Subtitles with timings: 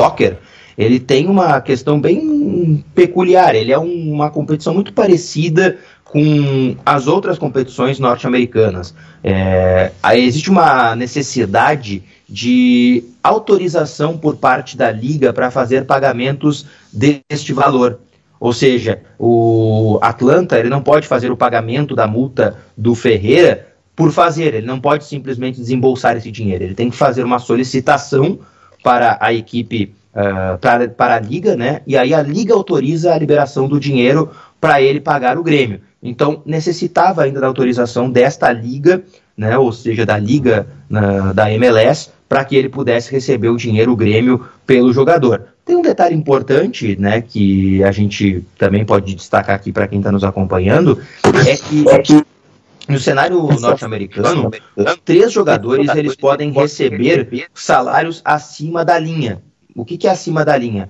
[0.00, 0.38] soccer,
[0.78, 3.54] ele tem uma questão bem peculiar.
[3.54, 8.94] Ele é um, uma competição muito parecida com as outras competições norte-americanas.
[9.22, 17.98] É, existe uma necessidade de autorização por parte da liga para fazer pagamentos deste valor.
[18.40, 24.10] Ou seja, o Atlanta ele não pode fazer o pagamento da multa do Ferreira por
[24.12, 28.38] fazer, ele não pode simplesmente desembolsar esse dinheiro, ele tem que fazer uma solicitação
[28.82, 31.82] para a equipe, uh, para, para a liga, né?
[31.86, 35.80] E aí a liga autoriza a liberação do dinheiro para ele pagar o Grêmio.
[36.02, 39.02] Então necessitava ainda da autorização desta liga,
[39.36, 39.56] né?
[39.58, 40.66] Ou seja, da liga
[41.34, 45.46] da MLS, para que ele pudesse receber o dinheiro, o Grêmio, pelo jogador.
[45.64, 50.10] Tem um detalhe importante, né, que a gente também pode destacar aqui para quem está
[50.10, 50.98] nos acompanhando,
[51.46, 51.84] é que
[52.90, 54.50] no cenário norte-americano,
[55.04, 59.42] três jogadores eles podem receber salários acima da linha.
[59.74, 60.88] O que, que é acima da linha?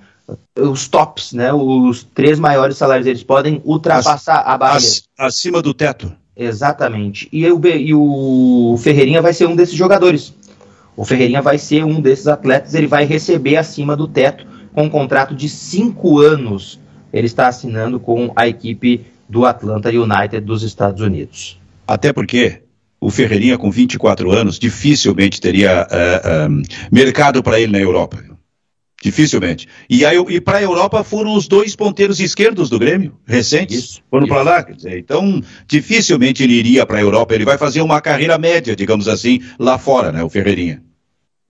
[0.57, 1.53] Os tops, né?
[1.53, 4.85] Os três maiores salários eles podem ultrapassar a barreira.
[5.17, 6.11] Acima do teto.
[6.35, 7.27] Exatamente.
[7.31, 10.33] E, o, e o Ferreirinha vai ser um desses jogadores.
[10.95, 14.89] O Ferreirinha vai ser um desses atletas, ele vai receber acima do teto com um
[14.89, 16.79] contrato de cinco anos.
[17.13, 21.60] Ele está assinando com a equipe do Atlanta United dos Estados Unidos.
[21.87, 22.61] Até porque
[22.99, 28.23] o Ferreirinha, com 24 anos, dificilmente teria uh, mercado para ele na Europa.
[29.01, 29.67] Dificilmente.
[29.89, 33.79] E, e para a Europa foram os dois ponteiros esquerdos do Grêmio, recentes.
[33.79, 34.61] Isso, foram para lá.
[34.61, 37.33] Dizer, então, dificilmente ele iria para a Europa.
[37.33, 40.83] Ele vai fazer uma carreira média, digamos assim, lá fora, né, o Ferreirinha.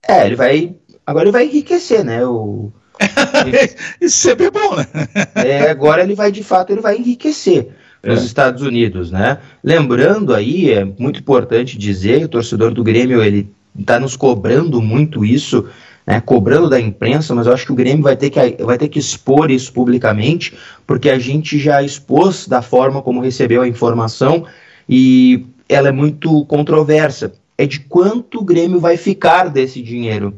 [0.08, 0.74] É, ele vai.
[1.06, 2.24] Agora ele vai enriquecer, né?
[2.24, 2.72] O,
[4.00, 4.86] Isso sempre é bom, né?
[5.34, 7.74] é, agora ele vai, de fato, ele vai enriquecer
[8.04, 8.24] nos é.
[8.24, 9.38] Estados Unidos, né?
[9.62, 15.24] Lembrando aí, é muito importante dizer, o torcedor do Grêmio, ele está nos cobrando muito
[15.24, 15.66] isso,
[16.06, 18.88] né, cobrando da imprensa, mas eu acho que o Grêmio vai ter, que, vai ter
[18.88, 20.54] que expor isso publicamente,
[20.86, 24.44] porque a gente já expôs da forma como recebeu a informação
[24.88, 27.32] e ela é muito controversa.
[27.56, 30.34] É de quanto o Grêmio vai ficar desse dinheiro.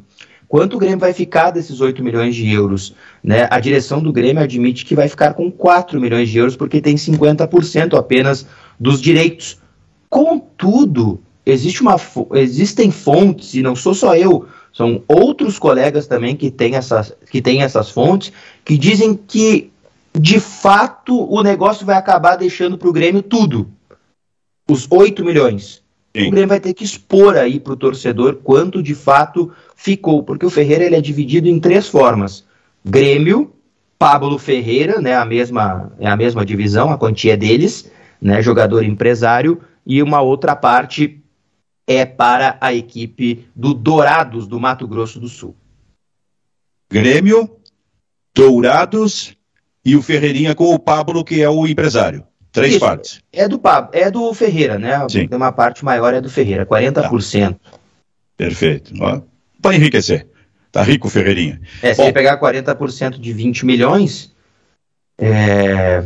[0.55, 2.95] Quanto o Grêmio vai ficar desses 8 milhões de euros?
[3.25, 3.49] Né?
[3.51, 6.95] A direção do Grêmio admite que vai ficar com 4 milhões de euros, porque tem
[6.95, 8.47] 50% apenas
[8.79, 9.59] dos direitos.
[10.09, 11.97] Contudo, existe uma,
[12.35, 17.43] existem fontes, e não sou só eu, são outros colegas também que têm essas, que
[17.43, 18.33] têm essas fontes,
[18.65, 19.73] que dizem que,
[20.17, 23.69] de fato, o negócio vai acabar deixando para o Grêmio tudo.
[24.71, 25.83] Os 8 milhões.
[26.17, 26.29] Sim.
[26.29, 30.47] O Grêmio vai ter que expor aí para o torcedor quanto de fato ficou, porque
[30.47, 32.45] o Ferreira ele é dividido em três formas:
[32.85, 33.53] Grêmio,
[33.99, 39.61] Pablo Ferreira, né, a mesma é a mesma divisão, a quantia deles, né, jogador empresário,
[39.85, 41.21] e uma outra parte
[41.87, 45.57] é para a equipe do Dourados do Mato Grosso do Sul.
[46.91, 47.51] Grêmio,
[48.33, 49.37] Dourados
[49.85, 52.25] e o Ferreirinha com o Pablo, que é o empresário.
[52.55, 53.21] Três Isso, partes.
[53.33, 53.61] É do
[53.91, 55.05] é do Ferreira, né?
[55.11, 55.29] Sim.
[55.33, 57.51] Uma parte maior é do Ferreira, 40%.
[57.51, 57.79] Tá.
[58.37, 58.95] Perfeito.
[59.61, 60.25] Para enriquecer.
[60.71, 61.61] Tá rico, Ferreirinha.
[61.83, 64.33] É, se Bom, ele pegar 40% de 20 milhões,
[65.19, 66.05] é.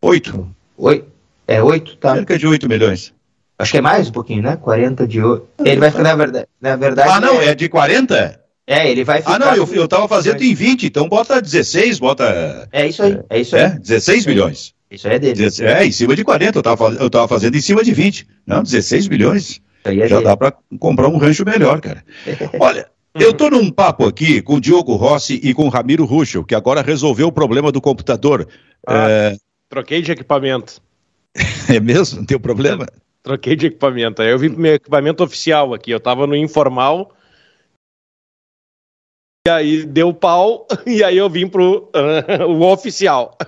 [0.00, 0.48] Oito.
[0.78, 1.04] Oi,
[1.48, 2.14] é oito, tá?
[2.14, 3.12] Cerca de 8 milhões.
[3.58, 4.56] Acho que é mais um pouquinho, né?
[4.56, 5.48] 40 de 8.
[5.64, 6.46] Ele vai ficar, na verdade.
[6.60, 8.40] Na verdade ah, não, é, é de 40?
[8.64, 9.34] É, ele vai ficar.
[9.34, 12.68] Ah, não, eu, eu tava fazendo em 20, então bota 16, bota.
[12.70, 13.62] É isso aí, é isso aí.
[13.62, 14.72] É, 16 milhões.
[14.90, 15.46] Isso aí é dele.
[15.60, 18.26] É, em cima de 40, eu tava, eu tava fazendo em cima de 20.
[18.44, 19.60] Não, 16 milhões.
[19.84, 20.24] É já dele.
[20.24, 22.04] dá para comprar um rancho melhor, cara.
[22.58, 26.44] Olha, eu tô num papo aqui com o Diogo Rossi e com o Ramiro Ruschel,
[26.44, 28.48] que agora resolveu o problema do computador.
[28.86, 29.36] Ah, é...
[29.68, 30.82] Troquei de equipamento.
[31.72, 32.18] é mesmo?
[32.18, 32.86] Não tem problema?
[33.22, 34.22] Troquei de equipamento.
[34.22, 35.92] Aí eu vim pro meu equipamento oficial aqui.
[35.92, 37.14] Eu tava no informal.
[39.46, 43.38] E aí deu pau, e aí eu vim pro uh, o oficial.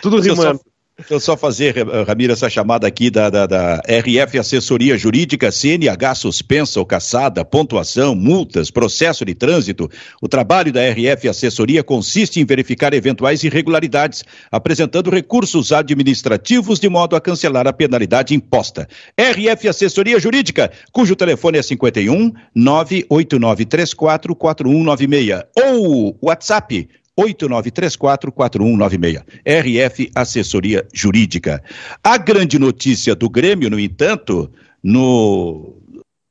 [0.00, 0.60] Tudo rimando.
[0.96, 1.74] Deixa eu só fazer,
[2.06, 8.14] Ramiro, essa chamada aqui da, da, da, RF Assessoria Jurídica, CNH suspensa ou caçada, pontuação,
[8.14, 9.90] multas, processo de trânsito.
[10.22, 17.16] O trabalho da RF Assessoria consiste em verificar eventuais irregularidades, apresentando recursos administrativos de modo
[17.16, 18.86] a cancelar a penalidade imposta.
[19.18, 26.88] RF Assessoria Jurídica, cujo telefone é 51 98934 4196 ou WhatsApp
[27.18, 29.24] 89344196.
[29.44, 31.62] RF Assessoria Jurídica.
[32.02, 34.50] A grande notícia do Grêmio, no entanto,
[34.82, 35.76] no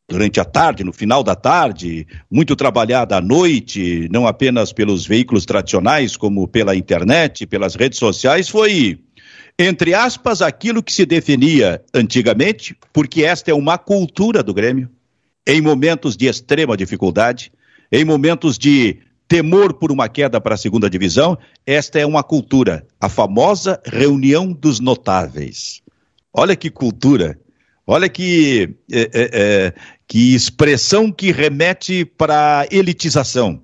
[0.08, 5.46] durante a tarde, no final da tarde, muito trabalhada à noite, não apenas pelos veículos
[5.46, 9.00] tradicionais, como pela internet, pelas redes sociais, foi,
[9.58, 14.90] entre aspas, aquilo que se definia antigamente, porque esta é uma cultura do Grêmio,
[15.48, 17.52] em momentos de extrema dificuldade,
[17.92, 19.00] em momentos de
[19.34, 21.36] temor por uma queda para a segunda divisão,
[21.66, 25.82] esta é uma cultura, a famosa reunião dos notáveis.
[26.32, 27.40] Olha que cultura,
[27.88, 29.74] olha que, é, é, é,
[30.08, 33.60] que expressão que remete para a elitização.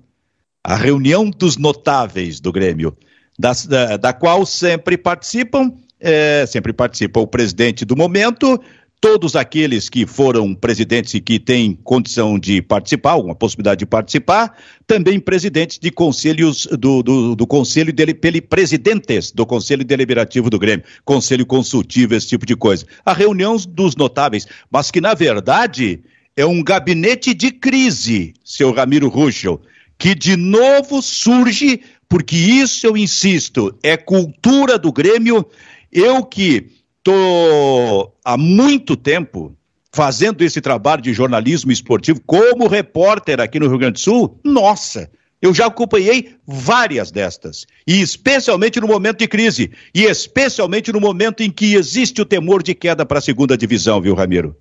[0.64, 2.96] A reunião dos notáveis do Grêmio,
[3.38, 8.60] da, da, da qual sempre participam, é, sempre participa o presidente do momento,
[9.00, 14.54] todos aqueles que foram presidentes e que têm condição de participar, alguma possibilidade de participar,
[14.86, 18.12] também presidentes de conselhos do, do, do conselho dele,
[18.42, 22.84] presidentes do conselho deliberativo do Grêmio, conselho consultivo, esse tipo de coisa.
[23.04, 26.00] A reunião dos notáveis, mas que na verdade
[26.36, 29.62] é um gabinete de crise, seu Ramiro Ruschel,
[29.98, 35.46] que de novo surge, porque isso eu insisto, é cultura do Grêmio.
[35.90, 36.79] Eu que
[37.10, 39.56] estou há muito tempo
[39.92, 45.10] fazendo esse trabalho de jornalismo esportivo como repórter aqui no Rio Grande do Sul, nossa,
[45.42, 51.42] eu já acompanhei várias destas, e especialmente no momento de crise, e especialmente no momento
[51.42, 54.56] em que existe o temor de queda para a segunda divisão, viu, Ramiro?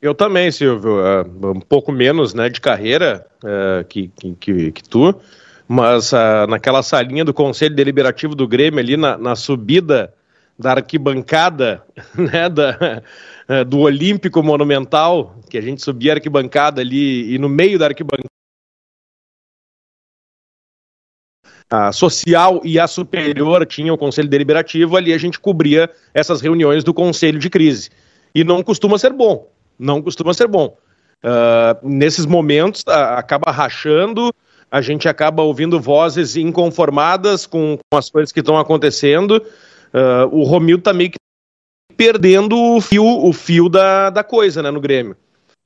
[0.00, 5.12] Eu também, Silvio, uh, um pouco menos né, de carreira uh, que, que, que, tu,
[5.66, 10.14] mas uh, naquela salinha do Conselho Deliberativo do Grêmio, ali na, na subida
[10.58, 11.84] da arquibancada,
[12.16, 13.02] né, da,
[13.48, 17.86] eh, do Olímpico Monumental, que a gente subia a arquibancada ali e no meio da
[17.86, 18.28] arquibancada
[21.70, 26.82] a social e a superior tinha o conselho deliberativo, ali a gente cobria essas reuniões
[26.82, 27.90] do conselho de crise.
[28.34, 30.76] E não costuma ser bom, não costuma ser bom.
[31.22, 34.32] Uh, nesses momentos uh, acaba rachando,
[34.70, 39.44] a gente acaba ouvindo vozes inconformadas com, com as coisas que estão acontecendo,
[39.94, 41.18] uh, o Romildo tá meio que
[41.96, 45.16] perdendo o fio, o fio da, da coisa, né, no Grêmio.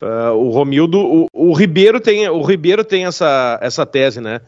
[0.03, 4.41] Uh, o Romildo, o, o, Ribeiro tem, o Ribeiro tem essa, essa tese, né,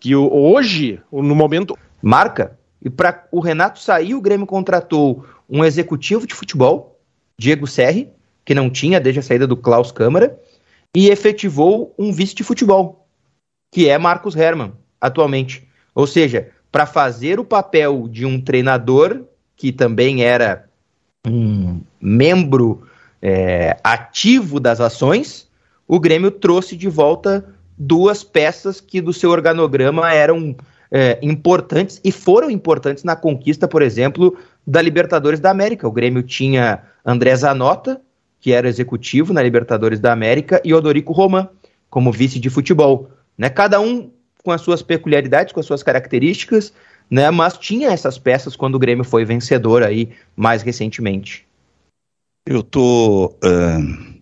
[0.00, 1.76] que o, hoje, no momento...
[2.02, 7.00] Marca, e para o Renato sair, o Grêmio contratou um executivo de futebol,
[7.38, 8.10] Diego Serri,
[8.44, 10.38] que não tinha desde a saída do Klaus Câmara,
[10.94, 13.06] e efetivou um vice de futebol,
[13.72, 15.68] que é Marcos Herman, atualmente.
[15.94, 19.22] Ou seja, para fazer o papel de um treinador
[19.56, 20.68] que também era
[21.26, 22.86] um membro
[23.22, 25.48] é, ativo das ações,
[25.88, 27.46] o Grêmio trouxe de volta
[27.78, 30.54] duas peças que do seu organograma eram
[30.92, 34.36] é, importantes e foram importantes na conquista, por exemplo,
[34.66, 35.88] da Libertadores da América.
[35.88, 38.02] O Grêmio tinha André Zanota,
[38.38, 41.48] que era executivo na Libertadores da América, e Odorico Roman
[41.88, 43.08] como vice de futebol.
[43.38, 43.48] Né?
[43.48, 44.10] Cada um
[44.46, 46.72] com as suas peculiaridades, com as suas características,
[47.10, 47.28] né?
[47.32, 51.44] Mas tinha essas peças quando o Grêmio foi vencedor aí mais recentemente.
[52.46, 54.14] Eu estou uh,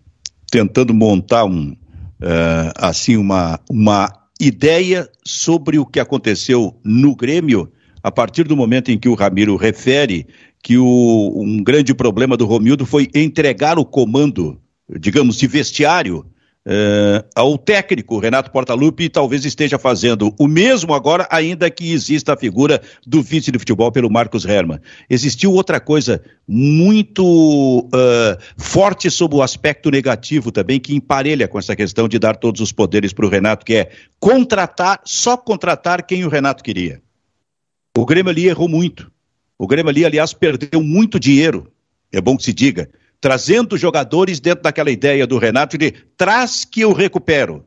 [0.49, 4.11] tentando montar um uh, assim uma, uma
[4.41, 7.71] ideia sobre o que aconteceu no Grêmio
[8.01, 10.25] a partir do momento em que o Ramiro refere
[10.63, 14.59] que o, um grande problema do Romildo foi entregar o comando,
[14.99, 16.25] digamos, de vestiário
[16.67, 22.37] Uh, ao técnico Renato Portaluppi talvez esteja fazendo o mesmo agora, ainda que exista a
[22.37, 24.79] figura do vice de futebol pelo Marcos Herman.
[25.07, 31.75] Existiu outra coisa muito uh, forte sobre o aspecto negativo também, que emparelha com essa
[31.75, 36.25] questão de dar todos os poderes para o Renato, que é contratar, só contratar quem
[36.25, 36.99] o Renato queria.
[37.95, 39.11] O Grêmio ali errou muito.
[39.55, 41.71] O Grêmio ali, aliás, perdeu muito dinheiro,
[42.11, 42.89] é bom que se diga
[43.25, 47.65] trazendo jogadores dentro daquela ideia do Renato de traz que eu recupero.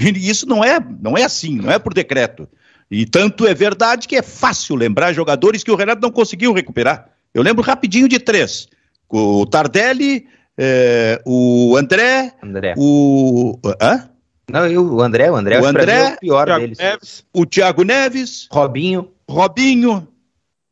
[0.00, 2.48] E isso não é, não é assim, não é por decreto.
[2.90, 7.10] E tanto é verdade que é fácil lembrar jogadores que o Renato não conseguiu recuperar.
[7.34, 8.68] Eu lembro rapidinho de três:
[9.06, 12.72] o Tardelli, é, o André, André.
[12.78, 13.58] o.
[13.82, 14.08] Hã?
[14.50, 16.78] Não, eu, o André, o André, o André, é o pior Thiago deles.
[16.78, 19.12] Neves, o Thiago Neves, Robinho.
[19.28, 20.08] Robinho,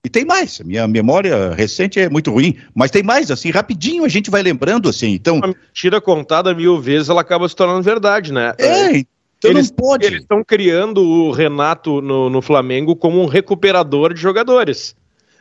[0.05, 4.09] e tem mais, minha memória recente é muito ruim, mas tem mais, assim, rapidinho a
[4.09, 5.37] gente vai lembrando, assim, então...
[5.37, 8.55] Uma mentira contada mil vezes, ela acaba se tornando verdade, né?
[8.59, 9.05] É,
[9.39, 10.07] então eles, não pode.
[10.07, 14.97] Eles estão criando o Renato no, no Flamengo como um recuperador de jogadores.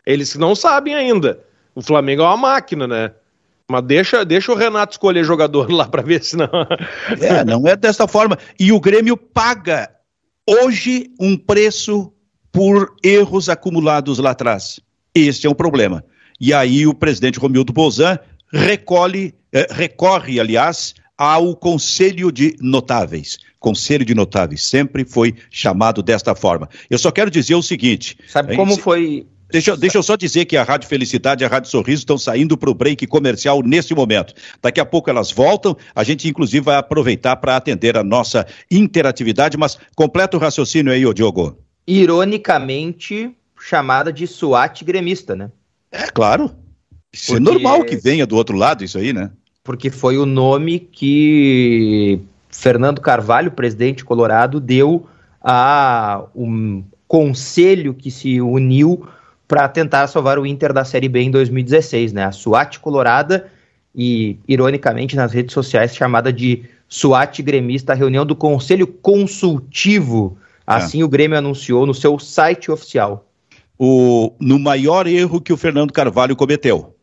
[0.05, 1.39] Eles não sabem ainda.
[1.73, 3.11] O Flamengo é uma máquina, né?
[3.69, 6.49] Mas deixa, deixa o Renato escolher jogador lá para ver se não.
[7.19, 8.37] É, não é dessa forma.
[8.59, 9.89] E o Grêmio paga
[10.47, 12.13] hoje um preço
[12.57, 14.79] por erros acumulados lá atrás.
[15.13, 16.03] Este é um problema.
[16.41, 18.17] E aí o presidente Romildo Bolzan
[18.51, 23.37] recolhe, eh, recorre, aliás, ao Conselho de Notáveis.
[23.59, 26.67] Conselho de Notáveis sempre foi chamado desta forma.
[26.89, 28.17] Eu só quero dizer o seguinte.
[28.27, 31.69] Sabe como foi Deixa, deixa eu só dizer que a Rádio Felicidade e a Rádio
[31.69, 34.33] Sorriso estão saindo para o break comercial nesse momento.
[34.63, 39.55] Daqui a pouco elas voltam, a gente inclusive vai aproveitar para atender a nossa interatividade,
[39.57, 41.66] mas completa o raciocínio aí, ô Diogo.
[41.87, 45.49] Ironicamente, chamada de SWAT gremista, né?
[45.91, 46.51] É, claro.
[47.13, 47.49] Isso é Porque...
[47.49, 49.31] é normal que venha do outro lado, isso aí, né?
[49.63, 55.07] Porque foi o nome que Fernando Carvalho, presidente colorado, deu
[55.41, 59.07] a um conselho que se uniu
[59.47, 62.25] para tentar salvar o Inter da Série B em 2016, né?
[62.25, 63.47] A SWAT Colorada
[63.95, 70.37] e, ironicamente, nas redes sociais chamada de SWAT Gremista, a reunião do Conselho Consultivo.
[70.67, 70.73] É.
[70.73, 71.03] Assim é.
[71.03, 73.29] o Grêmio anunciou no seu site oficial.
[73.79, 76.93] O, no maior erro que o Fernando Carvalho cometeu.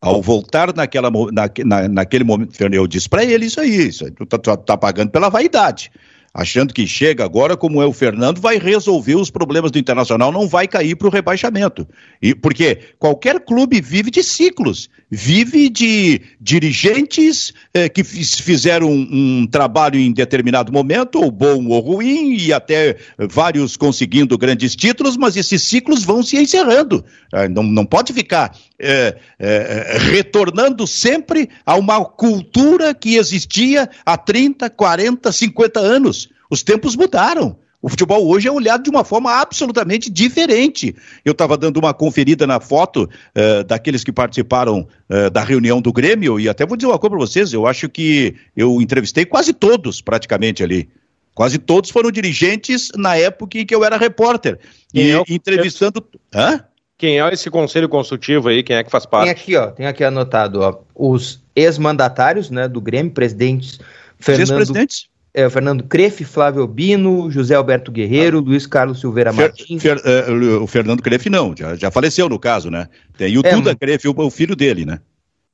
[0.00, 4.12] Ao voltar naquela, na, na, naquele momento, eu disse para ele isso aí, isso aí,
[4.12, 5.90] tu tá, tá, tá pagando pela vaidade
[6.38, 10.46] achando que chega agora, como é o Fernando, vai resolver os problemas do Internacional, não
[10.46, 11.84] vai cair para o rebaixamento.
[12.22, 19.46] E porque qualquer clube vive de ciclos, vive de dirigentes eh, que fizeram um, um,
[19.48, 25.36] trabalho em determinado momento, ou bom ou ruim, e até vários conseguindo grandes títulos, mas
[25.36, 27.04] esses ciclos vão se encerrando.
[27.34, 34.16] Eh, não, não pode ficar eh, eh, retornando sempre a uma cultura que existia há
[34.16, 36.28] 30, 40, 50 anos.
[36.50, 37.58] Os tempos mudaram.
[37.80, 40.94] O futebol hoje é olhado de uma forma absolutamente diferente.
[41.24, 45.92] Eu estava dando uma conferida na foto uh, daqueles que participaram uh, da reunião do
[45.92, 49.52] Grêmio, e até vou dizer uma coisa para vocês: eu acho que eu entrevistei quase
[49.52, 50.88] todos, praticamente ali.
[51.34, 54.58] Quase todos foram dirigentes na época em que eu era repórter.
[54.92, 56.04] E é entrevistando.
[56.34, 56.64] Hã?
[56.98, 58.62] Quem é esse conselho consultivo aí?
[58.62, 59.24] Quem é que faz parte?
[59.24, 63.78] Tem aqui, ó, tem aqui anotado, ó, os ex-mandatários, né, do Grêmio, presidentes
[64.18, 64.42] Fernando...
[64.42, 65.08] Os ex-presidentes?
[65.38, 68.40] é, Fernando Crefe, Flávio Albino, José Alberto Guerreiro, ah.
[68.40, 69.82] Luiz Carlos Silveira Fer, Martins.
[69.82, 72.88] Fer, uh, o Fernando Crefe não, já, já faleceu no caso, né?
[73.16, 75.00] Tem o é, Duda Crefe, o, o, filho dele, né?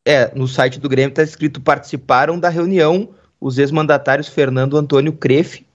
[0.04, 5.66] É, no site do Grêmio está escrito: participaram da reunião os ex-mandatários Fernando Antônio Crefe,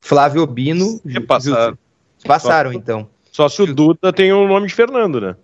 [0.00, 1.00] Flávio Albino.
[1.26, 1.78] Passaram.
[2.24, 3.08] Passaram, só, então.
[3.36, 5.36] Só se o Duda tem o nome de Fernando, né?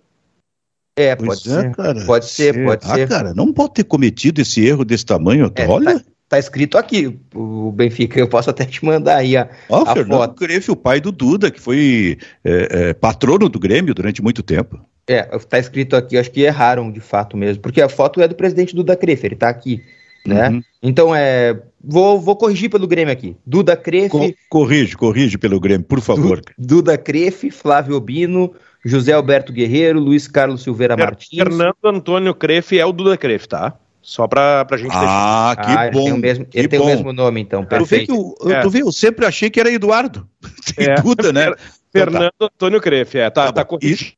[0.97, 1.75] É, pode é, ser.
[1.75, 3.07] Cara, pode ser, pode ah, ser.
[3.07, 5.51] cara, não pode ter cometido esse erro desse tamanho.
[5.53, 5.99] É, olha.
[5.99, 8.19] Tá, Tá escrito aqui, o Benfica.
[8.19, 10.39] Eu posso até te mandar aí a, oh, a Fernando foto.
[10.39, 14.83] Grefe, o pai do Duda, que foi é, é, patrono do Grêmio durante muito tempo.
[15.05, 18.33] É, tá escrito aqui, acho que erraram de fato mesmo, porque a foto é do
[18.33, 19.83] presidente Duda Crefe, ele tá aqui,
[20.25, 20.49] né?
[20.49, 20.61] Uhum.
[20.81, 23.35] Então, é, vou, vou corrigir pelo Grêmio aqui.
[23.45, 24.09] Duda Crefe...
[24.09, 26.41] Co corrige, corrige pelo Grêmio, por favor.
[26.57, 28.53] Du Duda Crefe, Flávio Obino,
[28.85, 31.37] José Alberto Guerreiro, Luiz Carlos Silveira Martins...
[31.37, 33.77] Fernando Antônio Crefe é o Duda Crefe, tá?
[34.03, 36.01] Só para a gente Ah, que ah, bom.
[36.01, 37.63] Ele tem o mesmo, ele tem o mesmo nome, então.
[37.63, 38.13] Perfeito.
[38.13, 38.87] Tu, vê eu, é.
[38.89, 40.27] eu sempre achei que era Eduardo.
[40.75, 40.95] Tem é.
[40.95, 41.53] Duda, né?
[41.89, 42.53] Fernando então, tá.
[42.53, 43.29] Antônio Crefe, é.
[43.29, 44.11] Tá, tá, tá corrigido.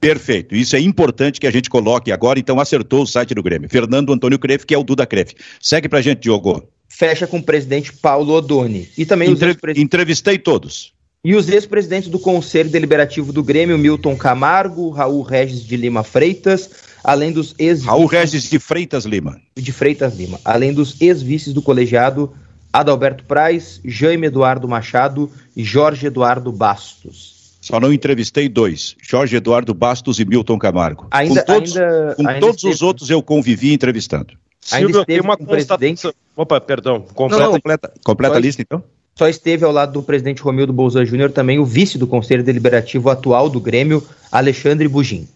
[0.00, 0.54] Perfeito.
[0.54, 2.38] Isso é importante que a gente coloque agora.
[2.38, 3.68] Então, acertou o site do Grêmio.
[3.68, 5.34] Fernando Antônio Crefe, que é o Duda Crefe.
[5.60, 6.68] Segue pra gente, Diogo.
[6.88, 8.88] Fecha com o presidente Paulo Odoni.
[8.96, 9.50] E também Entre...
[9.50, 10.92] os Entrevistei todos.
[11.24, 16.68] E os ex-presidentes do Conselho Deliberativo do Grêmio, Milton Camargo, Raul Regis de Lima Freitas,
[17.02, 19.40] além dos ex Raul Regis de Freitas Lima.
[19.56, 20.40] De Freitas Lima.
[20.44, 22.32] Além dos ex-vices do colegiado
[22.72, 27.41] Adalberto Praz, Jaime Eduardo Machado e Jorge Eduardo Bastos.
[27.62, 31.06] Só não entrevistei dois, Jorge Eduardo Bastos e Milton Camargo.
[31.12, 32.74] Ainda, com todos, ainda, com ainda todos esteve...
[32.74, 34.34] os outros eu convivi entrevistando.
[34.72, 36.12] Ainda Silvio, tem uma constatação.
[36.36, 37.02] Opa, perdão.
[37.14, 37.56] Completa, não, não.
[37.58, 38.82] completa, completa a lista, então.
[39.16, 43.08] Só esteve ao lado do presidente Romildo Bolzan Júnior também o vice do Conselho Deliberativo
[43.10, 45.28] atual do Grêmio, Alexandre Bugim.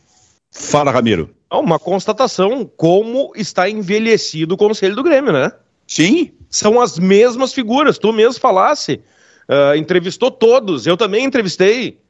[0.50, 1.30] Fala, Ramiro.
[1.52, 5.52] Uma constatação como está envelhecido o Conselho do Grêmio, né?
[5.86, 6.32] Sim.
[6.50, 9.00] São as mesmas figuras, tu mesmo falasse.
[9.48, 12.00] Uh, entrevistou todos, eu também entrevistei.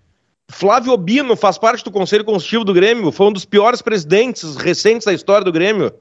[0.51, 5.05] Flávio Obino faz parte do Conselho Consultivo do Grêmio, foi um dos piores presidentes recentes
[5.05, 5.93] da história do Grêmio.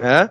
[0.00, 0.30] É?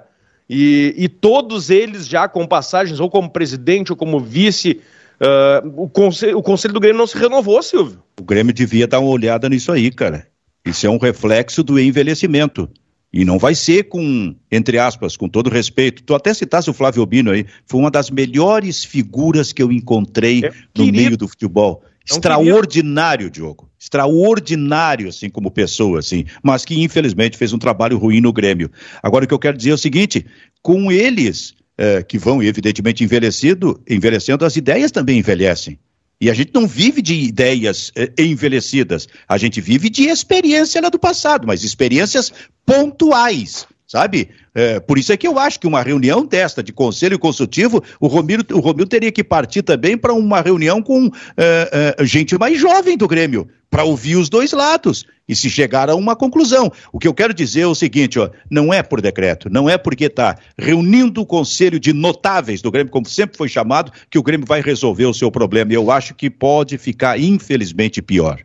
[0.50, 4.81] E, e todos eles já com passagens, ou como presidente, ou como vice.
[5.21, 8.01] Uh, o, conselho, o Conselho do Grêmio não se renovou, Silvio.
[8.19, 10.27] O Grêmio devia dar uma olhada nisso aí, cara.
[10.65, 12.69] Isso é um reflexo do envelhecimento.
[13.12, 16.03] E não vai ser com, entre aspas, com todo respeito.
[16.03, 20.45] Tu até citasse o Flávio Obino aí, foi uma das melhores figuras que eu encontrei
[20.45, 21.83] é, no meio do futebol.
[22.10, 23.70] É Extraordinário, Diogo.
[23.79, 28.70] Extraordinário, assim, como pessoa, assim, mas que infelizmente fez um trabalho ruim no Grêmio.
[29.01, 30.25] Agora, o que eu quero dizer é o seguinte:
[30.62, 35.79] com eles, é, que vão, evidentemente, envelhecido, envelhecendo, as ideias também envelhecem.
[36.22, 40.89] E a gente não vive de ideias eh, envelhecidas, a gente vive de experiência lá
[40.89, 42.34] do passado, mas experiências
[42.65, 44.29] pontuais, sabe?
[44.53, 48.08] É, por isso é que eu acho que uma reunião desta de conselho consultivo, o
[48.08, 52.60] Romiro, o Romiro teria que partir também para uma reunião com é, é, gente mais
[52.60, 56.72] jovem do Grêmio, para ouvir os dois lados e se chegar a uma conclusão.
[56.91, 59.77] O que eu quero dizer é o seguinte, ó, não é por decreto, não é
[59.77, 64.24] porque está reunindo o conselho de notáveis do Grêmio, como sempre foi chamado, que o
[64.24, 65.72] Grêmio vai resolver o seu problema.
[65.72, 68.39] E eu acho que pode ficar, infelizmente, pior.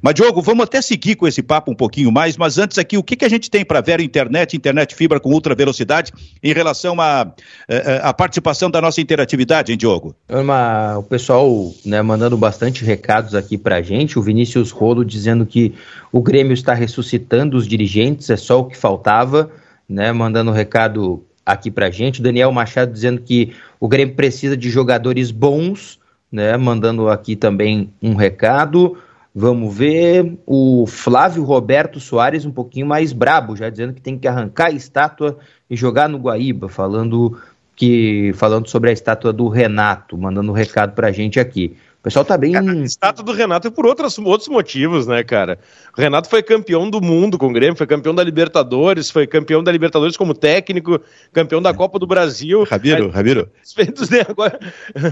[0.00, 3.02] Mas, Diogo, vamos até seguir com esse papo um pouquinho mais, mas antes aqui, o
[3.02, 7.00] que, que a gente tem para ver internet, internet fibra com ultra velocidade, em relação
[7.00, 7.26] à a,
[7.74, 10.14] a, a, participação da nossa interatividade, hein, Diogo?
[10.28, 15.46] Uma, o pessoal né, mandando bastante recados aqui para a gente, o Vinícius Rolo dizendo
[15.46, 15.74] que
[16.12, 19.50] o Grêmio está ressuscitando os dirigentes, é só o que faltava,
[19.88, 20.12] né?
[20.12, 22.20] Mandando recado aqui pra gente.
[22.20, 25.98] O Daniel Machado dizendo que o Grêmio precisa de jogadores bons,
[26.30, 26.56] né?
[26.56, 28.96] Mandando aqui também um recado.
[29.34, 34.26] Vamos ver o Flávio Roberto Soares um pouquinho mais brabo, já dizendo que tem que
[34.26, 37.40] arrancar a estátua e jogar no Guaíba, falando
[37.76, 41.76] que falando sobre a estátua do Renato, mandando um recado pra gente aqui.
[42.00, 42.56] O pessoal tá bem.
[42.56, 45.58] A estátua do Renato é por outros, outros motivos, né, cara?
[45.94, 49.62] O Renato foi campeão do mundo com o Grêmio, foi campeão da Libertadores, foi campeão
[49.62, 50.98] da Libertadores como técnico,
[51.30, 52.64] campeão da Copa do Brasil.
[52.64, 53.50] Ramiro, Aí, Ramiro.
[54.26, 54.58] Agora...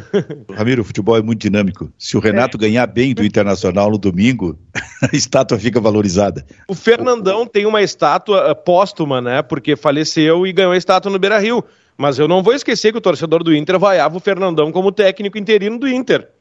[0.57, 1.93] Ramiro, o futebol é muito dinâmico.
[1.99, 2.61] Se o Renato é.
[2.61, 4.59] ganhar bem do Internacional no domingo,
[5.13, 6.47] a estátua fica valorizada.
[6.67, 9.43] O Fernandão tem uma estátua uh, póstuma, né?
[9.43, 11.63] Porque faleceu e ganhou a estátua no Beira Rio.
[11.99, 15.37] Mas eu não vou esquecer que o torcedor do Inter vaiava o Fernandão como técnico
[15.37, 16.38] interino do Inter.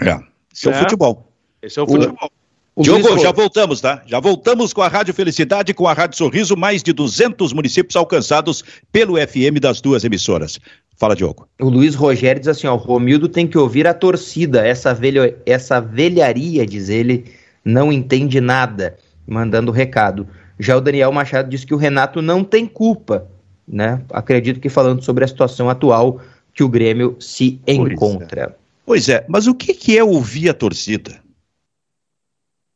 [0.00, 0.18] É.
[0.52, 1.32] Esse é, é o futebol.
[1.62, 2.30] Esse é o futebol.
[2.76, 4.02] O Diogo, já voltamos, tá?
[4.04, 8.64] Já voltamos com a Rádio Felicidade, com a Rádio Sorriso, mais de 200 municípios alcançados
[8.90, 10.58] pelo FM das duas emissoras.
[10.96, 11.48] Fala, Diogo.
[11.60, 15.36] O Luiz Rogério diz assim, ó, o Romildo tem que ouvir a torcida, essa, velho,
[15.46, 17.26] essa velharia, diz ele,
[17.64, 20.26] não entende nada, mandando recado.
[20.58, 23.28] Já o Daniel Machado diz que o Renato não tem culpa,
[23.66, 24.02] né?
[24.10, 26.20] Acredito que falando sobre a situação atual
[26.52, 27.72] que o Grêmio se é.
[27.72, 28.56] encontra.
[28.60, 28.63] É.
[28.84, 31.23] Pois é, mas o que, é ouvir a torcida?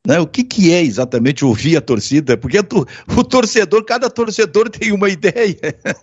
[0.06, 0.18] Né?
[0.20, 2.36] O que, que é exatamente ouvir a torcida?
[2.36, 5.56] Porque tu, o torcedor, cada torcedor tem uma ideia.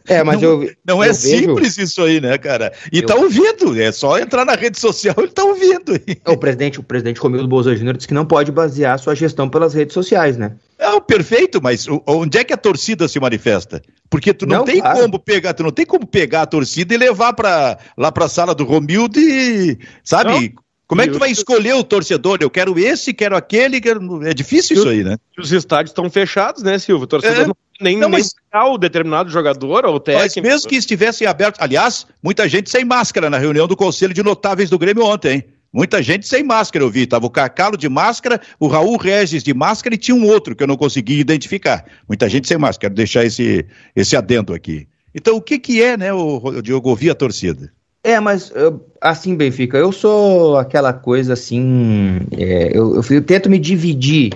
[0.08, 0.72] É, mas não, eu.
[0.86, 1.38] Não é eu é vejo...
[1.38, 2.72] simples isso aí, né, cara?
[2.92, 3.06] E eu...
[3.06, 6.00] tá ouvindo, é só entrar na rede social, ele tá ouvindo.
[6.28, 9.74] O presidente, o presidente Romildo Bolsonaro Júnior disse que não pode basear sua gestão pelas
[9.74, 10.54] redes sociais, né?
[10.78, 13.82] É, perfeito, mas onde é que a torcida se manifesta?
[14.10, 15.00] Porque tu não, não tem claro.
[15.00, 18.30] como pegar, tu não tem como pegar a torcida e levar para lá para a
[18.30, 20.54] sala do Romildo e, sabe?
[20.54, 20.65] Não.
[20.88, 22.38] Como é que tu vai escolher o torcedor?
[22.42, 24.24] Eu quero esse, quero aquele, quero...
[24.24, 25.18] é difícil isso aí, né?
[25.38, 27.06] Os estádios estão fechados, né, Silvio?
[27.06, 27.48] O torcedor é.
[27.48, 28.34] não nem, não, mas...
[28.54, 30.36] nem o determinado jogador ou técnico.
[30.36, 34.24] Mas mesmo que estivessem abertos, aliás, muita gente sem máscara na reunião do Conselho de
[34.24, 35.44] Notáveis do Grêmio ontem, hein?
[35.74, 37.06] Muita gente sem máscara, eu vi.
[37.06, 40.64] Tava o Cacalo de máscara, o Raul Regis de máscara e tinha um outro que
[40.64, 41.84] eu não consegui identificar.
[42.08, 42.90] Muita gente sem máscara.
[42.90, 44.88] Quero deixar esse, esse adendo aqui.
[45.14, 47.74] Então, o que que é, né, o, o Diogo, ouvir a torcida?
[48.06, 48.54] É, mas
[49.02, 52.20] assim, Benfica, eu sou aquela coisa assim.
[52.38, 54.32] É, eu, eu, eu, tento me dividir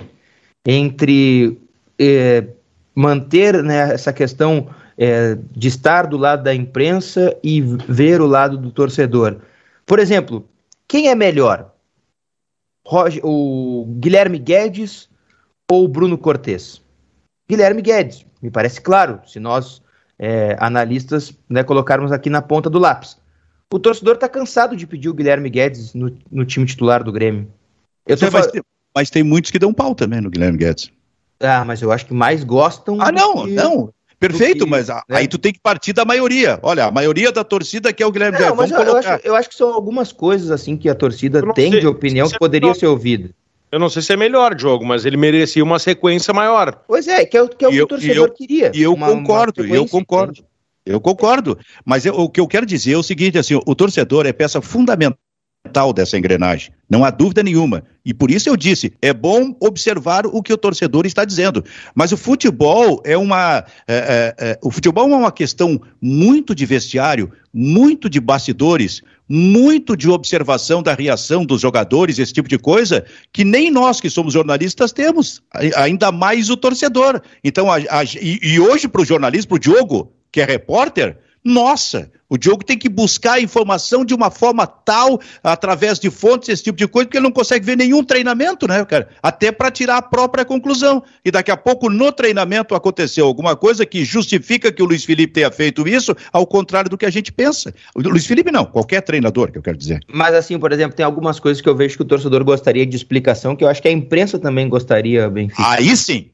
[0.66, 1.56] entre
[1.96, 2.48] é,
[2.92, 8.58] manter né, essa questão é, de estar do lado da imprensa e ver o lado
[8.58, 9.36] do torcedor.
[9.86, 10.44] Por exemplo,
[10.88, 11.70] quem é melhor?
[12.84, 15.08] Roger, o Guilherme Guedes
[15.70, 16.82] ou o Bruno Cortes?
[17.48, 19.80] Guilherme Guedes, me parece claro, se nós,
[20.18, 23.20] é, analistas, né, colocarmos aqui na ponta do lápis.
[23.72, 27.48] O torcedor está cansado de pedir o Guilherme Guedes no, no time titular do Grêmio.
[28.06, 28.62] Eu tô mas, tem,
[28.94, 30.90] mas tem muitos que dão pau também no Guilherme Guedes.
[31.38, 33.00] Ah, mas eu acho que mais gostam.
[33.00, 33.52] Ah, não, que...
[33.52, 33.92] não.
[34.18, 35.00] Perfeito, que, mas né?
[35.08, 36.58] aí tu tem que partir da maioria.
[36.62, 39.48] Olha, a maioria da torcida quer o Guilherme Não, mas eu, eu, acho, eu, acho,
[39.48, 42.86] que são algumas coisas assim que a torcida tem sei, de opinião que poderia ser
[42.86, 43.30] ouvida.
[43.72, 46.82] Eu não sei se é melhor jogo, mas ele merecia uma sequência maior.
[46.86, 48.72] Pois é, que é, que é o que o torcedor eu, queria.
[48.74, 50.44] E eu uma, concordo, uma eu concordo.
[50.84, 51.58] Eu concordo.
[51.84, 54.60] Mas eu, o que eu quero dizer é o seguinte: assim, o torcedor é peça
[54.60, 55.18] fundamental
[55.94, 57.84] dessa engrenagem, não há dúvida nenhuma.
[58.04, 61.62] E por isso eu disse, é bom observar o que o torcedor está dizendo.
[61.94, 66.64] Mas o futebol é uma, é, é, é, o futebol é uma questão muito de
[66.64, 73.04] vestiário, muito de bastidores, muito de observação da reação dos jogadores, esse tipo de coisa,
[73.32, 75.42] que nem nós que somos jornalistas temos,
[75.76, 77.20] ainda mais o torcedor.
[77.44, 81.18] Então, a, a, e, e hoje para o jornalista, para o Diogo, que é repórter,
[81.42, 86.50] nossa, o Diogo tem que buscar a informação de uma forma tal, através de fontes,
[86.50, 89.08] esse tipo de coisa, porque ele não consegue ver nenhum treinamento, né, cara?
[89.22, 91.02] Até para tirar a própria conclusão.
[91.24, 95.32] E daqui a pouco, no treinamento, aconteceu alguma coisa que justifica que o Luiz Felipe
[95.32, 97.74] tenha feito isso, ao contrário do que a gente pensa.
[97.94, 100.00] O Luiz Felipe não, qualquer treinador, que eu quero dizer.
[100.12, 102.94] Mas assim, por exemplo, tem algumas coisas que eu vejo que o torcedor gostaria de
[102.94, 105.50] explicação, que eu acho que a imprensa também gostaria, bem.
[105.56, 106.30] Aí sim.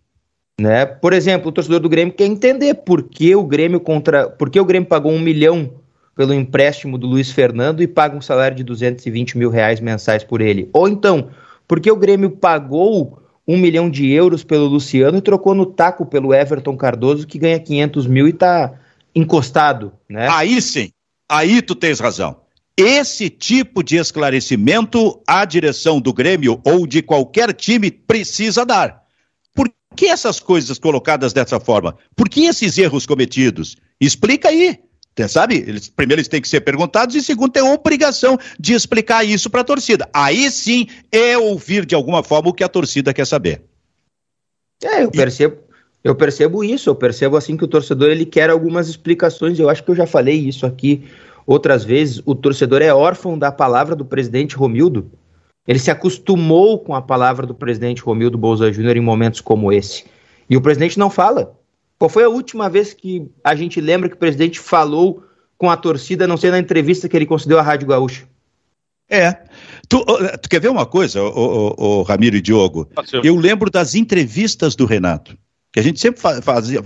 [0.59, 0.87] Né?
[0.87, 4.59] Por exemplo, o torcedor do Grêmio quer entender por que o Grêmio contra, por que
[4.59, 5.71] o Grêmio pagou um milhão
[6.15, 10.41] pelo empréstimo do Luiz Fernando e paga um salário de 220 mil reais mensais por
[10.41, 10.71] ele.
[10.73, 11.29] Ou então,
[11.69, 16.07] por que o Grêmio pagou um milhão de euros pelo Luciano e trocou no taco
[16.07, 18.73] pelo Everton Cardoso, que ganha 500 mil e está
[19.15, 20.27] encostado, né?
[20.31, 20.91] Aí sim,
[21.29, 22.39] aí tu tens razão.
[22.77, 29.06] Esse tipo de esclarecimento a direção do Grêmio ou de qualquer time precisa dar.
[29.97, 31.97] Por que essas coisas colocadas dessa forma?
[32.15, 33.79] Por que esses erros cometidos?
[33.99, 34.79] Explica aí.
[35.27, 35.65] Sabe?
[35.67, 39.49] Eles, primeiro eles têm que ser perguntados e segundo tem a obrigação de explicar isso
[39.49, 40.07] para a torcida.
[40.13, 43.63] Aí sim é ouvir de alguma forma o que a torcida quer saber.
[44.85, 45.57] É, eu percebo,
[46.05, 49.59] eu percebo isso, eu percebo assim que o torcedor ele quer algumas explicações.
[49.59, 51.05] Eu acho que eu já falei isso aqui
[51.47, 52.21] outras vezes.
[52.27, 55.11] O torcedor é órfão da palavra do presidente Romildo.
[55.67, 60.05] Ele se acostumou com a palavra do presidente Romildo Bolsa Júnior em momentos como esse.
[60.49, 61.59] E o presidente não fala.
[61.99, 65.25] Qual foi a última vez que a gente lembra que o presidente falou
[65.59, 68.29] com a torcida, não sei na entrevista que ele concedeu à Rádio Gaúcha?
[69.09, 69.33] É.
[69.89, 70.05] Tu,
[70.43, 72.89] tu quer ver uma coisa, o, o, o Ramiro e Diogo?
[73.23, 75.37] Eu lembro das entrevistas do Renato
[75.77, 76.81] que a gente sempre fazia,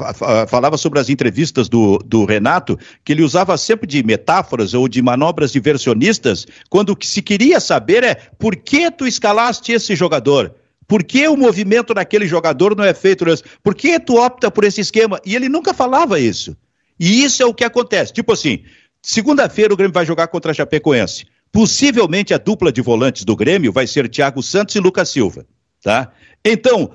[0.49, 5.01] falava sobre as entrevistas do, do Renato, que ele usava sempre de metáforas ou de
[5.01, 10.57] manobras diversionistas, quando o que se queria saber é por que tu escalaste esse jogador?
[10.89, 13.25] Por que o movimento daquele jogador não é feito?
[13.63, 15.21] Por que tu opta por esse esquema?
[15.25, 16.57] E ele nunca falava isso.
[16.99, 18.13] E isso é o que acontece.
[18.13, 18.65] Tipo assim,
[19.01, 21.27] segunda-feira o Grêmio vai jogar contra a Chapecoense.
[21.53, 25.47] Possivelmente a dupla de volantes do Grêmio vai ser Thiago Santos e Lucas Silva,
[25.81, 26.11] tá?
[26.45, 26.91] Então,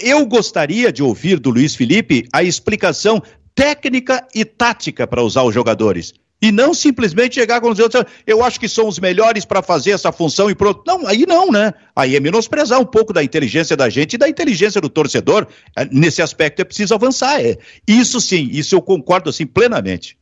[0.00, 3.22] eu gostaria de ouvir do Luiz Felipe a explicação
[3.54, 6.12] técnica e tática para usar os jogadores.
[6.42, 9.90] E não simplesmente chegar com os outros, eu acho que são os melhores para fazer
[9.90, 10.82] essa função e pronto.
[10.86, 11.74] Não, aí não, né?
[11.94, 15.46] Aí é menosprezar um pouco da inteligência da gente e da inteligência do torcedor.
[15.76, 17.40] É, nesse aspecto é preciso avançar.
[17.40, 17.58] É.
[17.86, 20.16] Isso sim, isso eu concordo assim plenamente.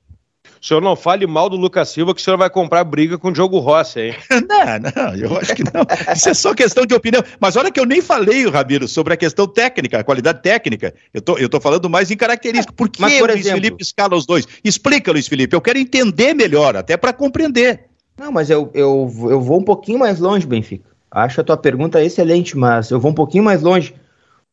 [0.61, 3.29] O senhor não fale mal do Lucas Silva, que o senhor vai comprar briga com
[3.29, 4.15] o Diogo Rossi, hein?
[4.31, 5.87] não, não, eu acho que não.
[6.15, 7.23] Isso é só questão de opinião.
[7.41, 10.95] Mas olha que eu nem falei, Rabiro, sobre a questão técnica, a qualidade técnica.
[11.15, 12.73] Eu tô, eu tô falando mais em característica.
[12.73, 13.63] Por que Mas, por o Luiz exemplo...
[13.63, 14.47] Felipe escala os dois?
[14.65, 15.55] Explica, Luiz Felipe.
[15.55, 17.87] Eu quero entender melhor, até para compreender.
[18.19, 20.89] Não, mas eu, eu, eu vou um pouquinho mais longe, Benfica.
[21.11, 23.95] Acho a tua pergunta excelente, mas eu vou um pouquinho mais longe.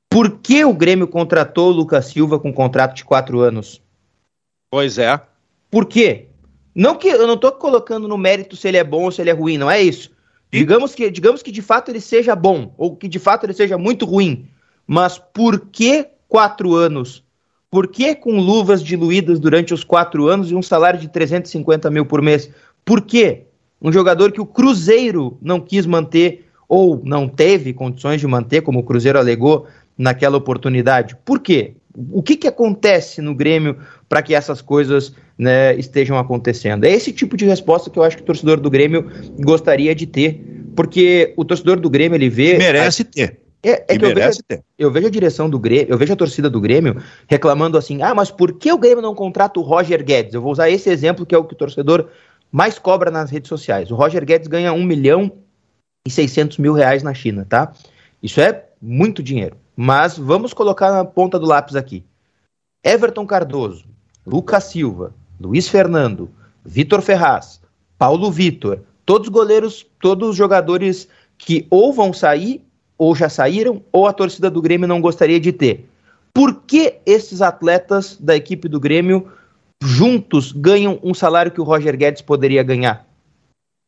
[0.10, 3.82] Por que o Grêmio contratou o Lucas Silva com um contrato de quatro anos?
[4.70, 5.20] Pois é.
[5.70, 6.28] Por quê?
[6.74, 9.30] Não que eu não estou colocando no mérito se ele é bom ou se ele
[9.30, 10.12] é ruim, não é isso.
[10.52, 13.78] Digamos que, digamos que de fato ele seja bom, ou que de fato ele seja
[13.78, 14.48] muito ruim.
[14.88, 17.24] Mas por que quatro anos?
[17.70, 22.06] Por que com luvas diluídas durante os quatro anos e um salário de 350 mil
[22.06, 22.50] por mês?
[22.86, 23.44] Por quê?
[23.82, 28.80] Um jogador que o Cruzeiro não quis manter ou não teve condições de manter, como
[28.80, 31.18] o Cruzeiro alegou naquela oportunidade.
[31.26, 31.76] Por quê?
[32.12, 33.78] O que, que acontece no Grêmio
[34.10, 36.86] para que essas coisas né, estejam acontecendo?
[36.86, 40.06] É esse tipo de resposta que eu acho que o torcedor do Grêmio gostaria de
[40.06, 40.42] ter,
[40.76, 42.58] porque o torcedor do Grêmio ele vê.
[42.58, 43.06] Merece a...
[43.06, 43.40] ter.
[43.64, 44.40] É, é que, eu vejo,
[44.78, 48.14] eu vejo, a direção do Grêmio, eu vejo a torcida do Grêmio reclamando assim: ah,
[48.14, 50.36] mas por que o Grêmio não contrata o Roger Guedes?
[50.36, 52.10] Eu vou usar esse exemplo que é o que o torcedor
[52.52, 53.90] mais cobra nas redes sociais.
[53.90, 55.32] O Roger Guedes ganha 1 milhão
[56.08, 57.74] e 600 mil reais na China, tá?
[58.22, 59.58] Isso é muito dinheiro.
[59.76, 62.04] Mas vamos colocar na ponta do lápis aqui.
[62.84, 63.86] Everton Cardoso,
[64.26, 66.30] Lucas Silva, Luiz Fernando,
[66.64, 67.60] Vitor Ferraz,
[67.98, 71.08] Paulo Vitor, todos goleiros, todos os jogadores
[71.38, 72.64] que ou vão sair,
[72.98, 75.90] ou já saíram, ou a torcida do Grêmio não gostaria de ter.
[76.34, 79.32] Por que esses atletas da equipe do Grêmio
[79.82, 83.08] juntos ganham um salário que o Roger Guedes poderia ganhar?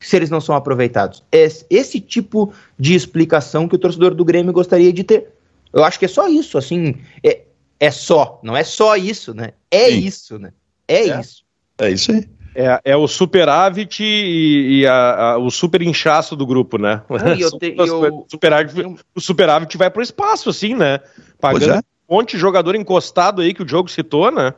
[0.02, 1.23] Se eles não são aproveitados.
[1.32, 5.37] É esse tipo de explicação que o torcedor do Grêmio gostaria de ter.
[5.73, 6.95] Eu acho que é só isso, assim.
[7.23, 7.41] É,
[7.80, 9.53] é só, não é só isso, né?
[9.69, 9.99] É Sim.
[9.99, 10.51] isso, né?
[10.88, 11.43] É, é, isso.
[11.80, 12.27] É isso aí.
[12.56, 17.03] É, é o superávit e, e a, a, o super inchaço do grupo, né?
[17.39, 18.25] eu te, eu...
[18.27, 20.99] superávit, o superávit vai para o espaço, assim, né?
[21.39, 21.82] Pagando é.
[22.10, 24.56] um monte de jogador encostado aí que o Diogo citou, né?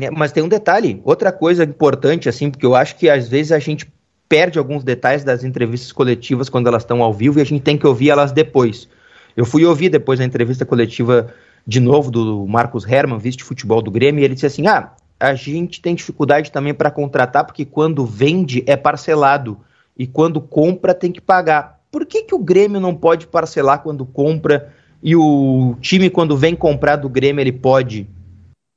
[0.00, 3.52] É, mas tem um detalhe, outra coisa importante, assim, porque eu acho que às vezes
[3.52, 3.86] a gente
[4.26, 7.76] perde alguns detalhes das entrevistas coletivas quando elas estão ao vivo e a gente tem
[7.76, 8.88] que ouvir elas depois.
[9.36, 11.32] Eu fui ouvir depois a entrevista coletiva
[11.66, 14.92] de novo do Marcos Herman, vice de futebol do Grêmio, e ele disse assim: ah,
[15.18, 19.58] a gente tem dificuldade também para contratar, porque quando vende é parcelado
[19.96, 21.80] e quando compra tem que pagar.
[21.90, 24.72] Por que, que o Grêmio não pode parcelar quando compra
[25.02, 28.08] e o time, quando vem comprar do Grêmio, ele pode?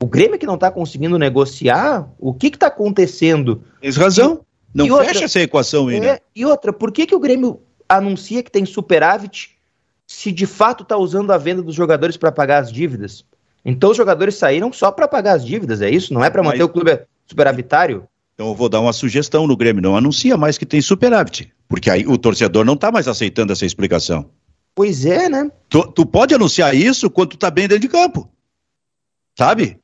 [0.01, 2.07] O Grêmio que não está conseguindo negociar?
[2.17, 3.63] O que está acontecendo?
[3.81, 4.41] Tens razão.
[4.73, 6.07] Não e fecha outra, essa equação aí, né?
[6.07, 9.58] É, e outra, por que, que o Grêmio anuncia que tem superávit
[10.09, 13.23] se de fato está usando a venda dos jogadores para pagar as dívidas.
[13.63, 16.15] Então os jogadores saíram só para pagar as dívidas, é isso?
[16.15, 16.65] Não é para manter Mas...
[16.65, 18.07] o clube superavitário?
[18.33, 21.91] Então eu vou dar uma sugestão no Grêmio, não anuncia mais que tem superávit, porque
[21.91, 24.31] aí o torcedor não está mais aceitando essa explicação.
[24.73, 25.51] Pois é, né?
[25.69, 28.27] Tu, tu pode anunciar isso quando tu tá bem dentro de campo,
[29.37, 29.77] sabe?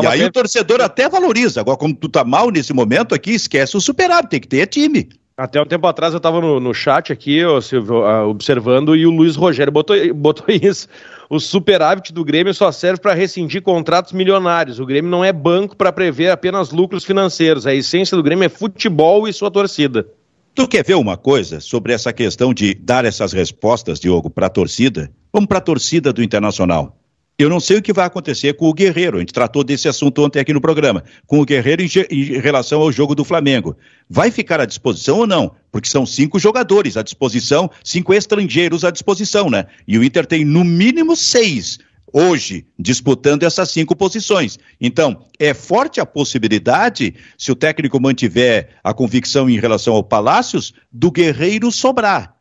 [0.00, 1.60] e aí o torcedor até valoriza.
[1.60, 5.08] Agora, como tu tá mal nesse momento aqui, esquece o superávit, tem que ter time.
[5.36, 9.06] Até um tempo atrás eu estava no, no chat aqui, ó, Silvio, uh, observando, e
[9.06, 10.86] o Luiz Rogério botou, botou isso.
[11.30, 14.78] O superávit do Grêmio só serve para rescindir contratos milionários.
[14.78, 17.66] O Grêmio não é banco para prever apenas lucros financeiros.
[17.66, 20.06] A essência do Grêmio é futebol e sua torcida.
[20.54, 24.50] Tu quer ver uma coisa sobre essa questão de dar essas respostas, Diogo, para a
[24.50, 25.10] torcida?
[25.32, 26.98] Vamos para a torcida do Internacional.
[27.42, 29.16] Eu não sei o que vai acontecer com o Guerreiro.
[29.16, 31.02] A gente tratou desse assunto ontem aqui no programa.
[31.26, 33.76] Com o Guerreiro em, em, relação ao jogo do Flamengo.
[34.08, 35.50] Vai ficar à disposição ou não?
[35.72, 39.66] Porque são cinco jogadores à disposição, cinco estrangeiros à disposição, né?
[39.88, 41.80] E o Inter tem no mínimo seis
[42.12, 44.56] hoje disputando essas cinco posições.
[44.80, 50.72] Então, é forte a possibilidade, se o técnico mantiver a convicção em relação ao Palácios,
[50.92, 52.36] do Guerreiro sobrar.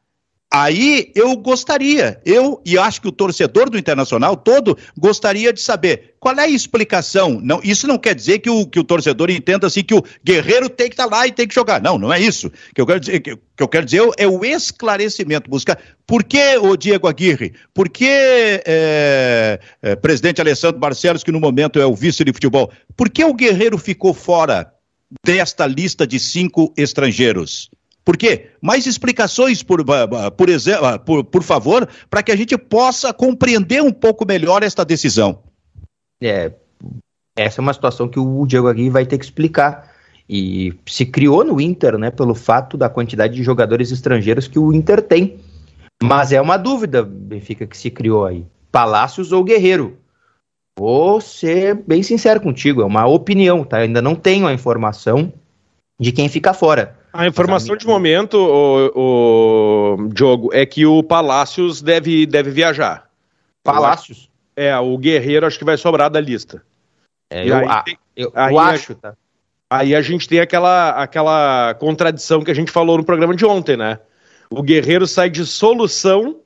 [0.54, 6.16] Aí eu gostaria, eu e acho que o torcedor do Internacional todo gostaria de saber
[6.20, 7.40] qual é a explicação.
[7.42, 10.70] Não, isso não quer dizer que o, que o torcedor entenda assim que o guerreiro
[10.70, 11.82] tem que estar tá lá e tem que jogar.
[11.82, 12.52] Não, não é isso.
[12.76, 15.80] Que eu quero dizer, que, que eu quero dizer é o esclarecimento, buscar.
[16.06, 17.54] Por que o Diego Aguirre?
[17.74, 22.70] Por que é, é, presidente Alessandro Barcelos, que no momento é o vice de futebol,
[22.98, 24.70] por que o guerreiro ficou fora
[25.26, 27.72] desta lista de cinco estrangeiros?
[28.04, 28.52] Por quê?
[28.62, 34.26] Mais explicações, por, por, por, por favor, para que a gente possa compreender um pouco
[34.26, 35.44] melhor esta decisão.
[36.22, 36.52] É,
[37.36, 39.92] essa é uma situação que o Diego Aguirre vai ter que explicar.
[40.28, 44.72] E se criou no Inter, né, pelo fato da quantidade de jogadores estrangeiros que o
[44.72, 45.40] Inter tem.
[46.02, 48.46] Mas é uma dúvida, Benfica, que se criou aí.
[48.72, 49.98] Palácios ou Guerreiro?
[50.80, 53.78] Vou ser bem sincero contigo, é uma opinião, tá?
[53.78, 55.32] Ainda não tenho a informação
[56.00, 56.98] de quem fica fora.
[57.14, 63.10] A informação de momento, o, o Diogo, é que o Palácios deve, deve viajar.
[63.64, 64.30] Palácios?
[64.56, 66.64] É, o Guerreiro acho que vai sobrar da lista.
[67.30, 69.14] É, eu, aí, tem, eu, aí, eu acho, tá?
[69.70, 73.78] Aí a gente tem aquela, aquela contradição que a gente falou no programa de ontem,
[73.78, 74.00] né?
[74.50, 76.38] O Guerreiro sai de solução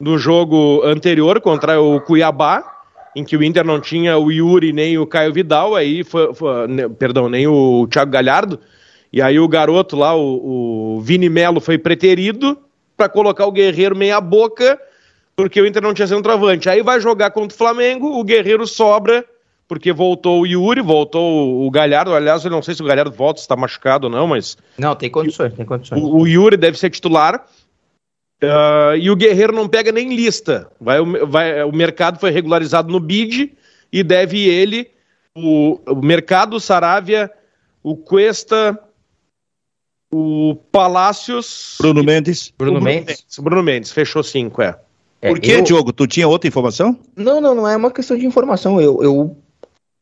[0.00, 2.64] no jogo anterior contra o Cuiabá,
[3.14, 6.66] em que o Inter não tinha o Yuri nem o Caio Vidal, aí foi, foi
[6.66, 8.58] né, perdão, nem o Thiago Galhardo
[9.12, 12.58] e aí o garoto lá, o, o Vini Melo, foi preterido
[12.96, 14.78] para colocar o Guerreiro meia boca,
[15.34, 16.68] porque o Inter não tinha centroavante.
[16.68, 19.24] Aí vai jogar contra o Flamengo, o Guerreiro sobra,
[19.66, 22.14] porque voltou o Yuri, voltou o Galhardo.
[22.14, 24.56] Aliás, eu não sei se o Galhardo volta, se está machucado ou não, mas.
[24.78, 26.00] Não, tem condições, tem condições.
[26.00, 27.46] O, o Yuri deve ser titular.
[28.42, 30.70] Uh, e o Guerreiro não pega nem lista.
[30.80, 33.52] Vai, vai, o mercado foi regularizado no BID
[33.92, 34.90] e deve ele,
[35.34, 37.30] o, o Mercado, Saravia,
[37.82, 38.78] o Cuesta,
[40.12, 41.76] o Palácios.
[41.80, 42.52] Bruno Mendes.
[42.56, 43.24] Bruno, Bruno Mendes.
[43.38, 44.78] Bruno Mendes, fechou cinco, é.
[45.22, 45.62] é Por que, eu...
[45.62, 45.92] Diogo?
[45.92, 46.98] Tu tinha outra informação?
[47.16, 48.80] Não, não, não é uma questão de informação.
[48.80, 49.36] Eu, eu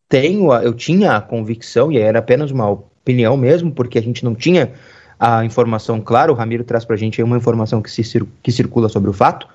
[0.09, 4.35] tenho, eu tinha a convicção, e era apenas uma opinião mesmo, porque a gente não
[4.35, 4.73] tinha
[5.19, 6.33] a informação clara.
[6.33, 8.03] O Ramiro traz pra gente uma informação que, se,
[8.43, 9.47] que circula sobre o fato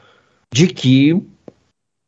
[0.53, 1.13] de que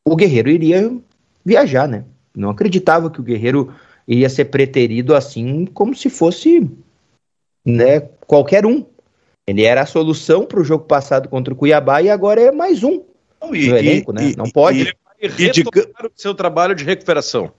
[0.08, 0.96] o Guerreiro iria
[1.44, 2.06] viajar, né?
[2.36, 3.74] Não acreditava que o Guerreiro
[4.08, 6.70] iria ser preterido assim, como se fosse
[7.65, 8.86] né, qualquer um.
[9.47, 12.84] Ele era a solução para o jogo passado contra o Cuiabá e agora é mais
[12.84, 13.04] um
[13.54, 14.34] e, no elenco, e, né?
[14.38, 14.80] Não pode.
[15.19, 17.51] Ele vai retomar o seu trabalho de recuperação.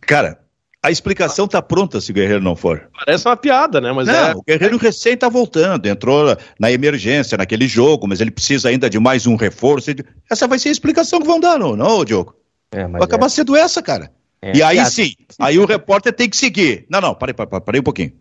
[0.00, 0.38] Cara,
[0.82, 2.90] a explicação está pronta se o Guerreiro não for.
[3.04, 3.90] Parece uma piada, né?
[3.92, 4.34] Mas não, é...
[4.34, 8.98] o Guerreiro recém está voltando, entrou na emergência naquele jogo, mas ele precisa ainda de
[8.98, 9.90] mais um reforço.
[10.30, 12.36] Essa vai ser a explicação que vão dar, não, não Diogo?
[12.70, 13.30] É, vai acabar é...
[13.30, 14.10] sendo essa, cara.
[14.42, 14.90] É, e aí piada.
[14.90, 16.84] sim, aí o repórter tem que seguir.
[16.90, 18.12] Não, não, parei, parei, parei um pouquinho.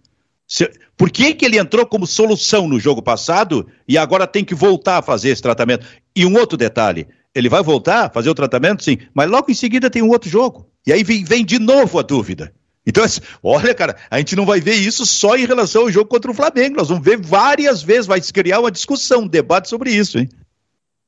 [0.96, 4.98] Por que, que ele entrou como solução no jogo passado e agora tem que voltar
[4.98, 5.86] a fazer esse tratamento?
[6.16, 9.56] E um outro detalhe: ele vai voltar a fazer o tratamento, sim, mas logo em
[9.56, 10.68] seguida tem um outro jogo.
[10.86, 12.54] E aí vem, vem de novo a dúvida.
[12.86, 13.04] Então,
[13.42, 16.36] olha, cara, a gente não vai ver isso só em relação ao jogo contra o
[16.36, 16.78] Flamengo.
[16.78, 20.30] Nós vamos ver várias vezes, vai se criar uma discussão, um debate sobre isso, hein?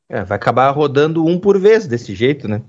[0.10, 2.62] É, vai acabar rodando um por vez desse jeito, né?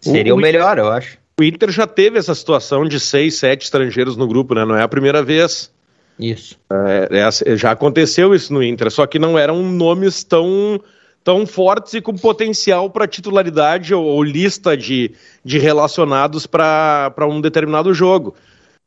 [0.00, 1.18] Seria o, o melhor, eu acho.
[1.38, 4.64] O Inter já teve essa situação de seis, sete estrangeiros no grupo, né?
[4.64, 5.70] Não é a primeira vez.
[6.18, 6.58] Isso.
[6.72, 10.80] É, é, já aconteceu isso no Inter, só que não eram nomes tão,
[11.22, 15.12] tão fortes e com potencial para titularidade ou, ou, lista de,
[15.44, 18.34] de relacionados para um determinado jogo.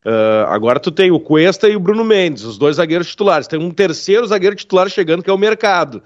[0.03, 3.47] Uh, agora tu tem o Cuesta e o Bruno Mendes, os dois zagueiros titulares.
[3.47, 6.01] Tem um terceiro zagueiro titular chegando que é o Mercado.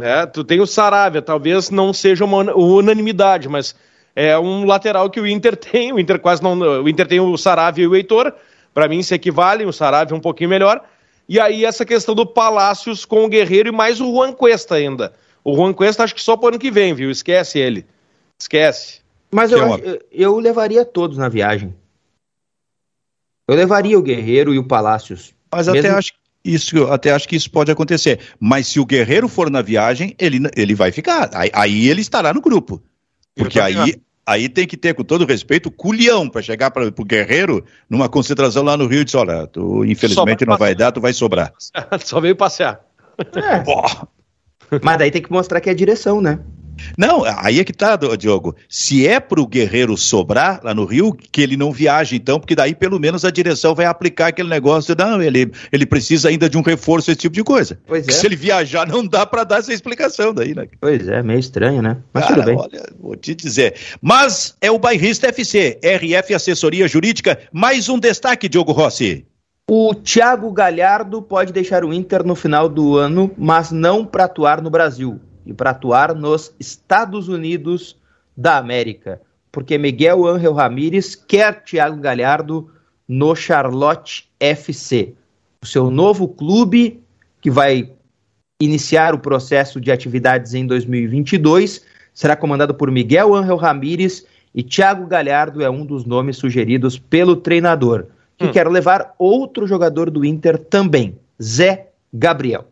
[0.00, 3.74] É, tu tem o Saravia, talvez não seja uma unanimidade, mas
[4.14, 5.92] é um lateral que o Inter tem.
[5.92, 6.58] O Inter quase não.
[6.58, 8.32] O Inter tem o Saravia e o Heitor.
[8.72, 10.84] Para mim se equivalem, o Saravia é um pouquinho melhor.
[11.28, 15.12] E aí essa questão do Palácios com o Guerreiro e mais o Juan Cuesta ainda.
[15.42, 17.10] O Juan Cuesta acho que só pro ano que vem, viu?
[17.10, 17.86] Esquece ele.
[18.40, 19.00] Esquece.
[19.30, 19.80] Mas eu, uma...
[20.10, 21.74] eu levaria todos na viagem.
[23.48, 25.34] Eu levaria o Guerreiro e o Palácios.
[25.52, 25.80] Mas mesmo...
[25.80, 26.12] até acho
[26.44, 28.20] isso, até acho que isso pode acontecer.
[28.38, 31.30] Mas se o Guerreiro for na viagem, ele, ele vai ficar.
[31.32, 32.82] Aí, aí ele estará no grupo.
[33.34, 37.64] Porque aí, aí tem que ter, com todo respeito, culhão para chegar para o Guerreiro
[37.88, 41.12] numa concentração lá no Rio e dizer: olha, tu infelizmente não vai dar, tu vai
[41.12, 41.52] sobrar.
[42.04, 42.80] Só veio passear.
[43.18, 44.80] É.
[44.82, 46.40] Mas daí tem que mostrar que é a direção, né?
[46.96, 48.54] Não, aí é que tá, Diogo.
[48.68, 52.54] Se é para o Guerreiro sobrar lá no Rio, que ele não viaje, então, porque
[52.54, 56.48] daí pelo menos a direção vai aplicar aquele negócio de, não, ele, ele precisa ainda
[56.48, 57.78] de um reforço, esse tipo de coisa.
[57.86, 58.12] Pois é.
[58.12, 60.66] Se ele viajar, não dá para dar essa explicação daí, né?
[60.80, 61.98] Pois é, meio estranho, né?
[62.12, 62.56] Mas Cara, tudo bem.
[62.56, 63.74] Olha, vou te dizer.
[64.00, 67.38] Mas é o Bairrista FC, RF Assessoria Jurídica.
[67.52, 69.26] Mais um destaque, Diogo Rossi.
[69.70, 74.60] O Thiago Galhardo pode deixar o Inter no final do ano, mas não para atuar
[74.60, 77.96] no Brasil e para atuar nos Estados Unidos
[78.36, 79.20] da América,
[79.52, 82.70] porque Miguel Ángel Ramírez quer Thiago Galhardo
[83.06, 85.14] no Charlotte FC,
[85.62, 87.02] o seu novo clube
[87.40, 87.92] que vai
[88.60, 95.06] iniciar o processo de atividades em 2022, será comandado por Miguel Ángel Ramírez e Thiago
[95.06, 98.06] Galhardo é um dos nomes sugeridos pelo treinador,
[98.38, 98.52] que hum.
[98.52, 102.66] quer levar outro jogador do Inter também, Zé Gabriel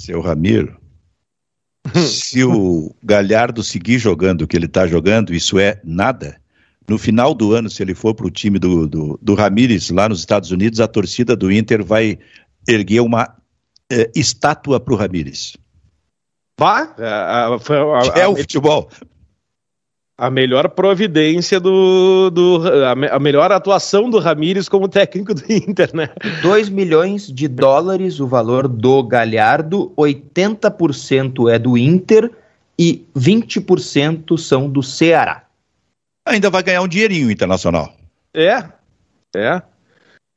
[0.00, 0.78] seu Ramiro,
[1.94, 6.40] se o Galhardo seguir jogando o que ele está jogando, isso é nada.
[6.88, 10.08] No final do ano, se ele for para o time do, do, do Ramires lá
[10.08, 12.18] nos Estados Unidos, a torcida do Inter vai
[12.68, 13.36] erguer uma
[13.90, 15.56] é, estátua para o Ramires.
[16.58, 16.94] Vá?
[16.98, 18.88] É, é o futebol
[20.18, 25.94] a melhor providência do, do a, a, melhor atuação do Ramires como técnico do Inter,
[25.94, 26.08] né?
[26.40, 32.30] 2 milhões de dólares o valor do Galhardo, 80% é do Inter
[32.78, 35.44] e 20% são do Ceará.
[36.26, 37.92] Ainda vai ganhar um dinheirinho internacional.
[38.34, 38.64] É,
[39.34, 39.62] é.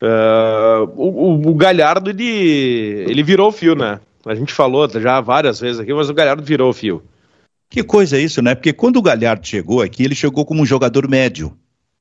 [0.01, 3.99] Uh, o, o, Galhardo, ele, ele virou o fio, né?
[4.25, 7.01] A gente falou já várias vezes aqui, mas o Galhardo virou o fio.
[7.69, 8.55] Que coisa é isso, né?
[8.55, 11.55] Porque quando o Galhardo chegou aqui, ele chegou como um jogador médio,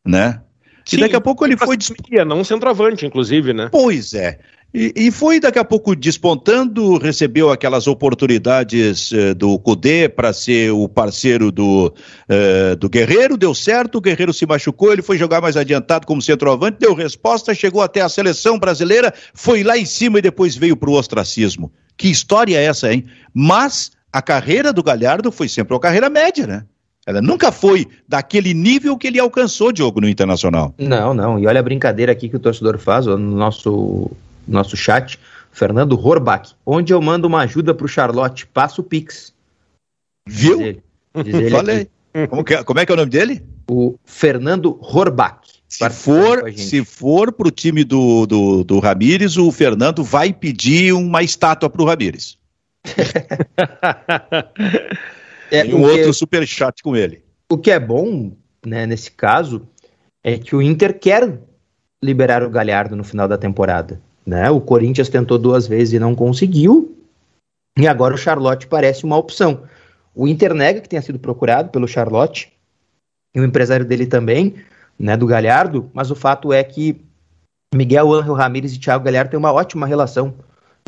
[0.04, 0.40] né?
[0.84, 1.76] Sim, e daqui a pouco ele foi.
[1.76, 3.68] Disputar, não centroavante, inclusive, né?
[3.70, 4.38] Pois é.
[4.72, 10.70] E, e, foi daqui a pouco despontando, recebeu aquelas oportunidades eh, do Cudê para ser
[10.72, 11.94] o parceiro do,
[12.28, 16.20] eh, do Guerreiro, deu certo, o Guerreiro se machucou, ele foi jogar mais adiantado como
[16.20, 20.76] centroavante, deu resposta, chegou até a seleção brasileira, foi lá em cima e depois veio
[20.76, 21.72] para o ostracismo.
[21.96, 23.06] Que história é essa, hein?
[23.32, 26.64] Mas a carreira do Galhardo foi sempre uma carreira média, né?
[27.06, 30.74] Ela nunca foi daquele nível que ele alcançou, Diogo, no Internacional.
[30.76, 31.38] Não, não.
[31.38, 34.10] E olha a brincadeira aqui que o torcedor faz no nosso,
[34.46, 35.18] nosso chat.
[35.52, 36.52] Fernando Horbach.
[36.66, 39.32] Onde eu mando uma ajuda pro Charlotte, passo o Pix.
[40.26, 40.58] Viu?
[40.58, 40.82] Diz ele,
[41.24, 41.88] diz ele Falei.
[42.28, 43.42] Como, que, é, como é que é o nome dele?
[43.70, 45.38] O Fernando Horbach.
[45.68, 51.22] Se for, se for pro time do, do, do Ramires, o Fernando vai pedir uma
[51.22, 52.37] estátua pro Ramires.
[55.50, 57.22] é, e um outro super chat com ele.
[57.50, 58.32] O que é bom,
[58.64, 59.66] né, nesse caso,
[60.22, 61.40] é que o Inter quer
[62.02, 64.00] liberar o Galhardo no final da temporada.
[64.26, 64.50] Né?
[64.50, 66.94] O Corinthians tentou duas vezes e não conseguiu.
[67.78, 69.62] E agora o Charlotte parece uma opção.
[70.14, 72.52] O Inter nega que tenha sido procurado pelo Charlotte,
[73.34, 74.56] e o empresário dele também,
[74.98, 77.00] né, do Galhardo, mas o fato é que
[77.74, 80.34] Miguel Ángel Ramírez e Thiago Galhardo têm uma ótima relação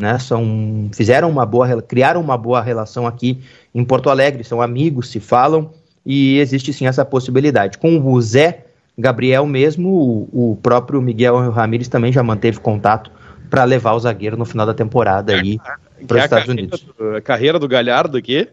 [0.01, 0.19] né?
[0.19, 3.39] São, fizeram uma boa, criaram uma boa relação aqui
[3.73, 5.71] em Porto Alegre, são amigos, se falam
[6.05, 7.77] e existe sim essa possibilidade.
[7.77, 8.65] Com o Zé
[8.97, 9.89] Gabriel mesmo,
[10.33, 13.11] o, o próprio Miguel Ramírez também já manteve contato
[13.49, 15.59] para levar o zagueiro no final da temporada aí
[16.07, 16.85] para os Estados Unidos.
[16.97, 18.47] Do, a carreira do Galhardo aqui.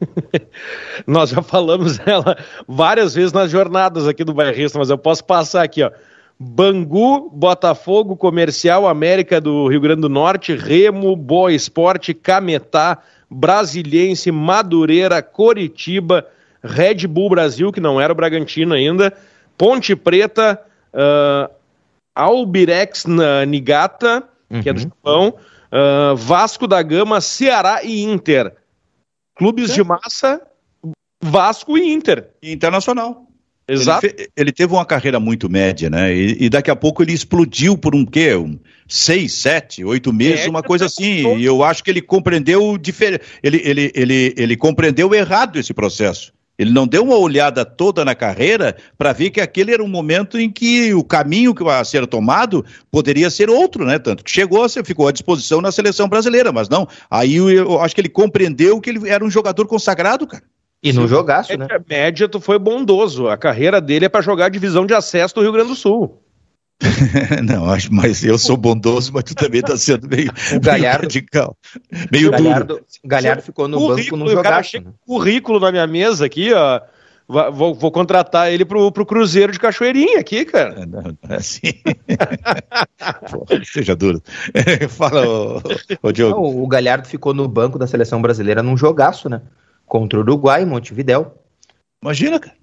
[1.06, 2.36] Nós já falamos ela
[2.66, 5.90] várias vezes nas jornadas aqui do bairrista, mas eu posso passar aqui, ó.
[6.42, 12.98] Bangu, Botafogo, Comercial, América do Rio Grande do Norte, Remo, Boa Esporte, Cametá,
[13.30, 16.26] Brasiliense, Madureira, Coritiba,
[16.62, 19.16] Red Bull Brasil, que não era o Bragantino ainda,
[19.56, 20.60] Ponte Preta,
[20.92, 21.52] uh,
[22.14, 23.06] Albirex
[23.46, 24.24] Nigata,
[24.62, 24.82] que é do uhum.
[24.82, 25.34] Japão,
[25.72, 28.52] uh, Vasco da Gama, Ceará e Inter.
[29.36, 29.74] Clubes é.
[29.74, 30.42] de massa,
[31.22, 32.30] Vasco e Inter.
[32.42, 33.28] Internacional.
[33.72, 34.06] Exato.
[34.06, 36.14] Ele, ele, teve uma carreira muito média, né?
[36.14, 38.34] E, e, daqui a pouco ele explodiu por um quê?
[38.34, 41.36] Um seis, sete, oito meses, uma coisa assim.
[41.36, 42.78] E eu acho que ele compreendeu.
[43.42, 46.32] Ele, ele, ele, ele compreendeu errado esse processo.
[46.58, 50.38] Ele não deu uma olhada toda na carreira para ver que aquele era um momento
[50.38, 53.98] em que o caminho que ia ser tomado poderia ser outro, né?
[53.98, 56.86] Tanto que chegou, você ficou à disposição na seleção brasileira, mas não.
[57.10, 60.44] Aí eu acho que ele compreendeu que ele era um jogador consagrado, cara.
[60.82, 61.66] E não jogasse, né?
[61.88, 63.28] Média, tu foi bondoso.
[63.28, 66.20] A carreira dele é para jogar a divisão de acesso do Rio Grande do Sul.
[67.44, 71.02] não, acho, mas eu sou bondoso, mas tu também está sendo meio, o Galhardo, meio
[71.02, 71.56] radical.
[72.10, 72.86] Meio o Galhardo, duro.
[73.04, 74.80] Galhardo ficou no banco no jogaço.
[74.80, 74.90] Né?
[75.06, 76.80] currículo na minha mesa aqui, ó.
[77.28, 80.82] Vou, vou, contratar ele pro, pro Cruzeiro de Cachoeirinha aqui, cara.
[80.82, 81.72] É, não, não é assim.
[83.30, 84.20] Porra, seja duro.
[84.90, 85.62] Fala, ô,
[86.02, 86.42] ô Diogo.
[86.42, 89.40] Não, o Galhardo ficou no banco da seleção brasileira num jogaço, né?
[89.92, 91.34] Contra o Uruguai, Montevidéu.
[92.02, 92.56] Imagina, cara.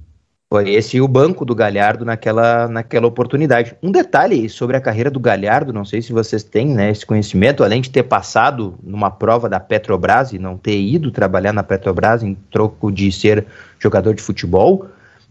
[0.51, 3.75] Foi esse o banco do Galhardo naquela, naquela oportunidade.
[3.83, 7.63] Um detalhe sobre a carreira do Galhardo, não sei se vocês têm né, esse conhecimento,
[7.63, 12.23] além de ter passado numa prova da Petrobras e não ter ido trabalhar na Petrobras
[12.23, 13.45] em troco de ser
[13.77, 14.87] jogador de futebol,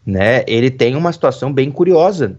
[0.07, 2.39] né, ele tem uma situação bem curiosa.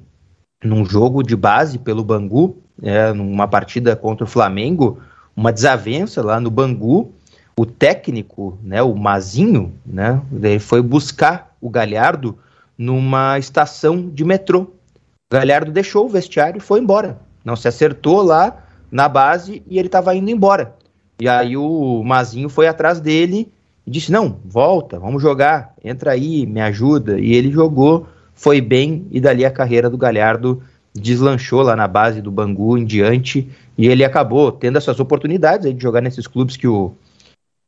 [0.64, 5.02] Num jogo de base pelo Bangu, é, numa partida contra o Flamengo,
[5.36, 7.14] uma desavença lá no Bangu,
[7.60, 12.38] o técnico, né, o Mazinho, né, ele foi buscar o Galhardo
[12.78, 14.62] numa estação de metrô.
[14.62, 17.20] O Galhardo deixou o vestiário e foi embora.
[17.44, 20.74] Não se acertou lá na base e ele estava indo embora.
[21.20, 23.52] E aí o Mazinho foi atrás dele
[23.86, 27.20] e disse: Não, volta, vamos jogar, entra aí, me ajuda.
[27.20, 30.64] E ele jogou, foi bem, e dali a carreira do Galhardo
[30.96, 33.50] deslanchou lá na base do Bangu em diante.
[33.78, 36.94] E ele acabou tendo essas oportunidades de jogar nesses clubes que o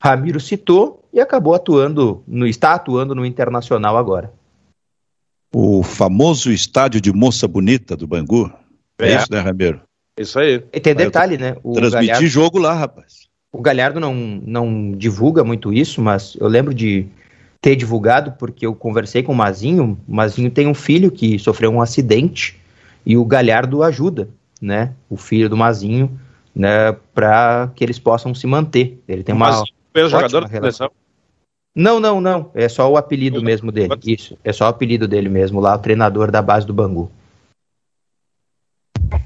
[0.01, 4.33] Ramiro citou e acabou atuando, no, está atuando no Internacional agora
[5.53, 8.51] o famoso estádio de Moça Bonita do Bangu.
[8.99, 9.81] É, é isso, né, Ramiro?
[10.17, 10.63] Isso aí.
[10.73, 11.55] E tem detalhe, né?
[11.63, 13.27] O transmitir Galhardo, jogo lá, rapaz.
[13.51, 17.07] O Galhardo não, não divulga muito isso, mas eu lembro de
[17.59, 19.99] ter divulgado porque eu conversei com o Mazinho.
[20.07, 22.59] O Mazinho tem um filho que sofreu um acidente
[23.05, 24.29] e o Galhardo ajuda,
[24.61, 24.93] né?
[25.09, 26.17] O filho do Mazinho,
[26.55, 26.93] né?
[27.13, 29.01] Para que eles possam se manter.
[29.07, 29.49] Ele tem uma.
[29.49, 29.63] Mas,
[29.95, 30.91] jogador da seleção?
[31.75, 32.51] Não, não, não.
[32.53, 33.93] É só o apelido mesmo dele.
[34.05, 34.37] Isso.
[34.43, 37.09] É só o apelido dele mesmo lá, o treinador da base do Bangu.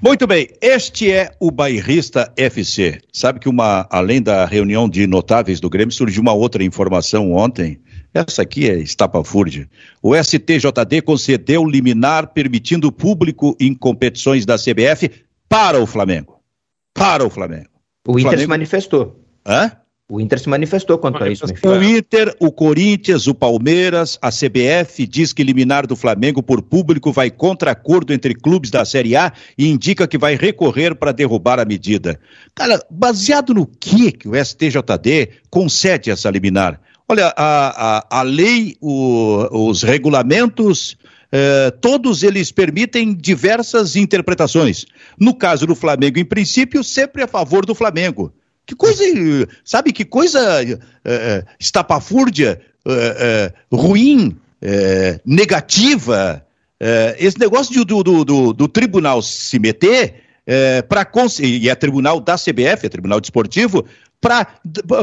[0.01, 3.01] Muito bem, este é o Bairrista FC.
[3.11, 7.79] Sabe que uma, além da reunião de notáveis do Grêmio, surgiu uma outra informação ontem.
[8.13, 9.67] Essa aqui é estapafúrdia.
[10.01, 15.09] O STJD concedeu liminar permitindo público em competições da CBF
[15.49, 16.39] para o Flamengo.
[16.93, 17.69] Para o Flamengo.
[18.07, 18.41] O, o Inter Flamengo...
[18.41, 19.19] se manifestou.
[19.45, 19.71] Hã?
[20.07, 21.45] O Inter se manifestou quanto a isso.
[21.63, 27.11] O Inter, o Corinthians, o Palmeiras, a CBF diz que eliminar do Flamengo por público
[27.11, 31.59] vai contra acordo entre clubes da Série A e indica que vai recorrer para derrubar
[31.59, 32.19] a medida.
[32.53, 36.79] Cara, baseado no que, que o STJD concede essa liminar?
[37.09, 40.97] Olha, a, a, a lei, o, os regulamentos,
[41.31, 44.85] eh, todos eles permitem diversas interpretações.
[45.19, 48.31] No caso do Flamengo, em princípio, sempre a favor do Flamengo.
[48.65, 49.03] Que coisa,
[49.63, 50.39] sabe, que coisa
[51.03, 54.37] é, estapafúrdia, é, é, ruim,
[55.23, 56.43] negativa.
[57.19, 60.23] esse negócio de, do, do, do, do, tribunal se meter
[60.89, 61.07] para
[61.39, 63.85] e é tribunal da CBF, é tribunal desportivo,
[64.19, 64.47] para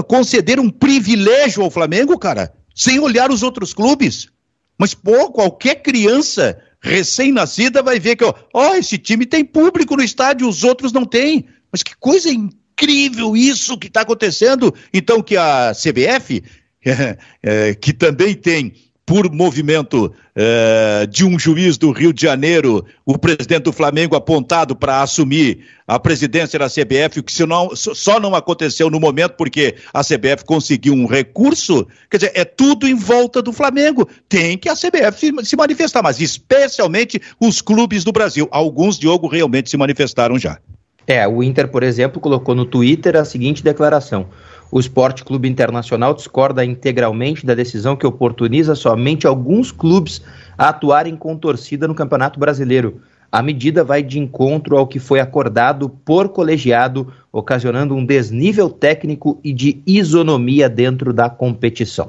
[0.09, 4.29] conceder um privilégio ao Flamengo, cara, sem olhar os outros clubes.
[4.77, 10.03] Mas, pô, qualquer criança recém-nascida vai ver que, ó, ó, esse time tem público no
[10.03, 11.47] estádio, os outros não têm.
[11.71, 14.75] Mas que coisa incrível incrível isso que está acontecendo.
[14.93, 16.43] Então, que a CBF,
[16.85, 18.73] é, é, que também tem
[19.05, 24.77] por movimento é, de um juiz do Rio de Janeiro, o presidente do Flamengo apontado
[24.77, 29.75] para assumir a presidência da CBF, o que não, só não aconteceu no momento porque
[29.93, 31.87] a CBF conseguiu um recurso.
[32.09, 34.09] Quer dizer, é tudo em volta do Flamengo.
[34.29, 38.49] Tem que a CBF se, se manifestar, mas especialmente os clubes do Brasil.
[38.53, 40.59] Alguns, Diogo, realmente se manifestaram já.
[41.07, 44.27] É, o Inter, por exemplo, colocou no Twitter a seguinte declaração:
[44.71, 50.23] O Esporte Clube Internacional discorda integralmente da decisão que oportuniza somente alguns clubes
[50.57, 53.01] a atuarem com torcida no Campeonato Brasileiro.
[53.31, 59.41] A medida vai de encontro ao que foi acordado por colegiado, ocasionando um desnível técnico
[59.43, 62.09] e de isonomia dentro da competição.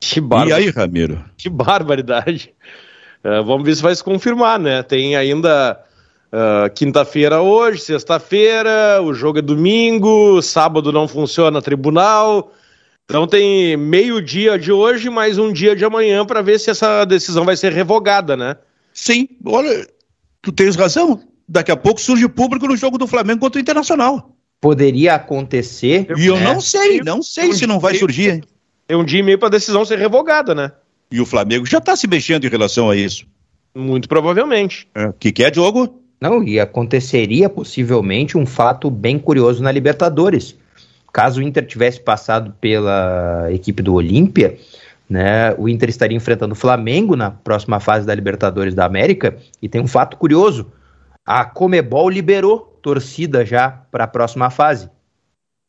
[0.00, 1.24] Que e aí, Ramiro?
[1.36, 2.52] Que barbaridade.
[3.24, 4.82] Uh, vamos ver se vai se confirmar, né?
[4.82, 5.80] Tem ainda
[6.30, 12.52] Uh, Quinta-feira hoje, sexta-feira, o jogo é domingo, sábado não funciona tribunal.
[13.04, 17.06] Então tem meio dia de hoje mais um dia de amanhã para ver se essa
[17.06, 18.56] decisão vai ser revogada, né?
[18.92, 19.88] Sim, olha,
[20.42, 21.18] tu tens razão.
[21.48, 24.36] Daqui a pouco surge público no jogo do Flamengo contra o Internacional.
[24.60, 26.06] Poderia acontecer.
[26.18, 26.44] E eu né?
[26.44, 28.44] não sei, não sei se não vai surgir.
[28.86, 30.72] É um dia e meio para a decisão ser revogada, né?
[31.10, 33.24] E o Flamengo já está se mexendo em relação a isso.
[33.74, 34.86] Muito provavelmente.
[34.94, 36.02] O é, que, que é, Diogo?
[36.20, 40.56] Não, e aconteceria possivelmente um fato bem curioso na Libertadores.
[41.12, 44.58] Caso o Inter tivesse passado pela equipe do Olímpia,
[45.08, 49.36] né, o Inter estaria enfrentando o Flamengo na próxima fase da Libertadores da América.
[49.62, 50.70] E tem um fato curioso:
[51.24, 54.90] a Comebol liberou torcida já para a próxima fase.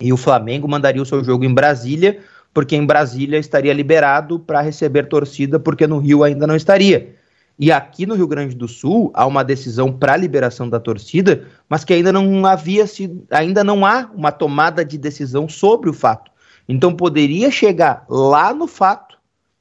[0.01, 2.19] E o Flamengo mandaria o seu jogo em Brasília,
[2.53, 7.15] porque em Brasília estaria liberado para receber torcida, porque no Rio ainda não estaria.
[7.59, 11.45] E aqui no Rio Grande do Sul há uma decisão para a liberação da torcida,
[11.67, 15.93] mas que ainda não havia sido, ainda não há uma tomada de decisão sobre o
[15.93, 16.31] fato.
[16.69, 19.17] Então poderia chegar lá no fato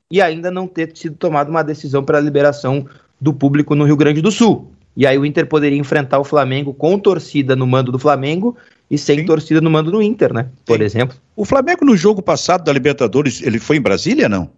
[0.08, 2.86] e ainda não ter sido tomada uma decisão para a liberação
[3.20, 4.70] do público no Rio Grande do Sul.
[4.96, 8.56] E aí o Inter poderia enfrentar o Flamengo com torcida no mando do Flamengo
[8.88, 9.26] e sem Sim.
[9.26, 10.48] torcida no mando do Inter, né?
[10.64, 10.84] Por Sim.
[10.84, 11.16] exemplo.
[11.34, 14.50] O Flamengo no jogo passado da Libertadores, ele foi em Brasília, não?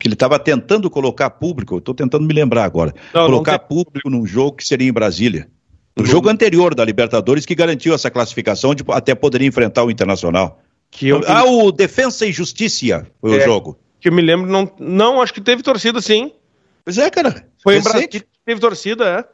[0.00, 3.68] Que ele estava tentando colocar público, estou tentando me lembrar agora, não, colocar não tem...
[3.68, 5.46] público num jogo que seria em Brasília.
[5.94, 10.62] No jogo anterior da Libertadores, que garantiu essa classificação, de, até poderia enfrentar o Internacional.
[10.90, 11.20] Que eu...
[11.26, 13.78] Ah, o Defensa e Justiça foi é, o jogo.
[14.00, 16.32] Que eu me lembro, não, não, acho que teve torcida sim.
[16.82, 17.46] Pois é, cara.
[17.62, 17.90] Foi recente.
[17.90, 19.28] em Brasília, teve torcida,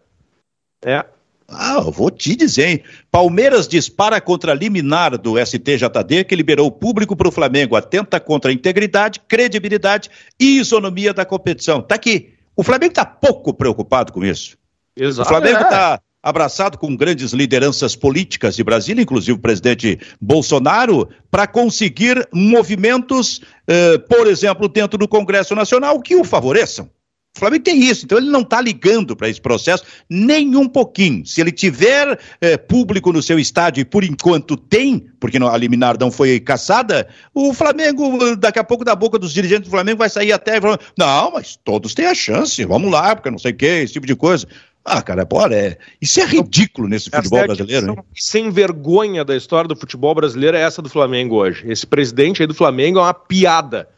[0.84, 0.96] é.
[0.98, 1.04] É.
[1.48, 2.82] Ah, eu vou te dizer, hein?
[3.10, 7.76] Palmeiras dispara contra liminar do STJD, que liberou o público para o Flamengo.
[7.76, 11.80] Atenta contra a integridade, credibilidade e isonomia da competição.
[11.80, 12.34] Tá aqui.
[12.56, 14.56] O Flamengo está pouco preocupado com isso.
[14.96, 15.28] Exato.
[15.28, 16.06] O Flamengo está é.
[16.22, 23.98] abraçado com grandes lideranças políticas de Brasília, inclusive o presidente Bolsonaro, para conseguir movimentos, eh,
[23.98, 26.90] por exemplo, dentro do Congresso Nacional, que o favoreçam.
[27.36, 31.26] O Flamengo tem isso, então ele não está ligando para esse processo nem um pouquinho.
[31.26, 35.98] Se ele tiver é, público no seu estádio, e por enquanto tem, porque a liminar
[36.00, 40.08] não foi caçada, o Flamengo, daqui a pouco, da boca dos dirigentes do Flamengo, vai
[40.08, 43.56] sair até falando: não, mas todos têm a chance, vamos lá, porque não sei o
[43.56, 44.46] que, esse tipo de coisa.
[44.82, 45.76] Ah, cara, bora, é.
[46.00, 47.90] Isso é ridículo nesse futebol é brasileiro.
[47.90, 47.96] Hein?
[48.14, 51.64] Sem vergonha da história do futebol brasileiro é essa do Flamengo hoje.
[51.66, 53.88] Esse presidente aí do Flamengo é uma piada.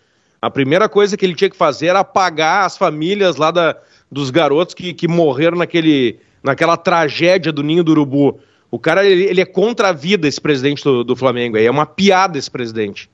[0.41, 3.77] A primeira coisa que ele tinha que fazer era apagar as famílias lá da,
[4.11, 8.39] dos garotos que, que morreram naquele, naquela tragédia do Ninho do Urubu.
[8.71, 11.57] O cara, ele, ele é contra a vida, esse presidente do, do Flamengo.
[11.57, 13.11] É uma piada esse presidente.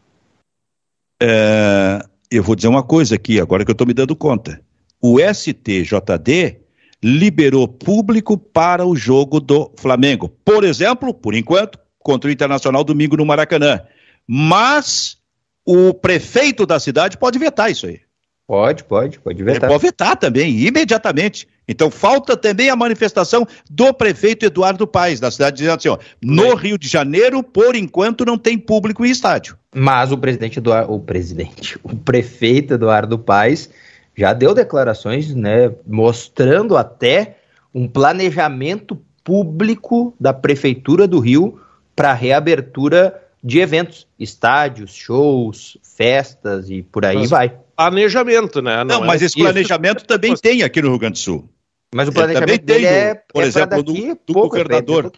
[1.22, 4.60] É, eu vou dizer uma coisa aqui, agora que eu estou me dando conta.
[5.00, 6.58] O STJD
[7.02, 10.28] liberou público para o jogo do Flamengo.
[10.44, 13.80] Por exemplo, por enquanto, contra o Internacional domingo no Maracanã.
[14.26, 15.18] Mas
[15.64, 18.00] o prefeito da cidade pode vetar isso aí.
[18.46, 19.62] Pode, pode, pode vetar.
[19.62, 21.48] Ele pode vetar também, imediatamente.
[21.66, 26.54] Então falta também a manifestação do prefeito Eduardo Paes, da cidade, dizendo assim: ó, no
[26.54, 29.56] Rio de Janeiro, por enquanto, não tem público em estádio.
[29.74, 33.70] Mas o presidente Eduardo, o presidente, o prefeito Eduardo Paes
[34.16, 37.38] já deu declarações, né, mostrando até
[37.74, 41.58] um planejamento público da prefeitura do Rio
[41.96, 47.54] para reabertura de eventos, estádios, shows, festas e por aí mas vai.
[47.76, 48.78] Planejamento, né?
[48.78, 50.06] Não, Não é mas esse planejamento isso.
[50.06, 51.48] também tem aqui no Rio Grande do Sul.
[51.94, 55.12] Mas o planejamento dele é, por é exemplo, do, do pouco, governador.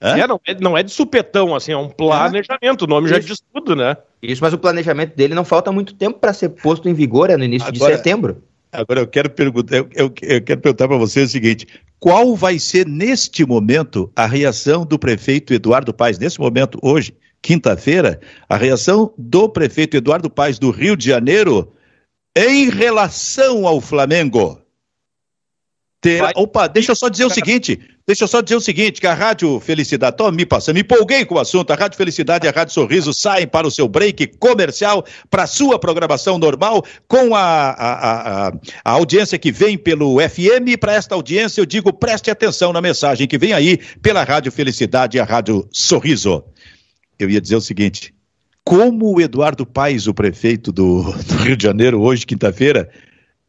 [0.00, 3.14] É, não, é, não é de supetão, assim, é um planejamento, o nome isso.
[3.14, 3.96] já diz tudo, né?
[4.22, 7.36] Isso, mas o planejamento dele não falta muito tempo para ser posto em vigor, é
[7.36, 8.42] no início Agora, de setembro.
[8.72, 11.66] Agora eu quero perguntar, eu, eu, eu quero perguntar para você o seguinte:
[11.98, 18.20] qual vai ser neste momento a reação do prefeito Eduardo Paes, nesse momento, hoje, quinta-feira,
[18.48, 21.72] a reação do prefeito Eduardo Paes do Rio de Janeiro
[22.36, 24.60] em relação ao Flamengo.
[26.00, 26.22] Ter...
[26.34, 29.12] Opa, deixa eu só dizer o seguinte, deixa eu só dizer o seguinte, que a
[29.12, 32.52] Rádio Felicidade, tô me passando, me empolguei com o assunto, a Rádio Felicidade e a
[32.52, 37.42] Rádio Sorriso saem para o seu break comercial, para a sua programação normal, com a,
[37.42, 42.72] a, a, a audiência que vem pelo FM, para esta audiência eu digo, preste atenção
[42.72, 46.42] na mensagem que vem aí pela Rádio Felicidade e a Rádio Sorriso
[47.24, 48.14] eu ia dizer o seguinte:
[48.64, 52.90] como o Eduardo Paes, o prefeito do, do Rio de Janeiro, hoje, quinta-feira,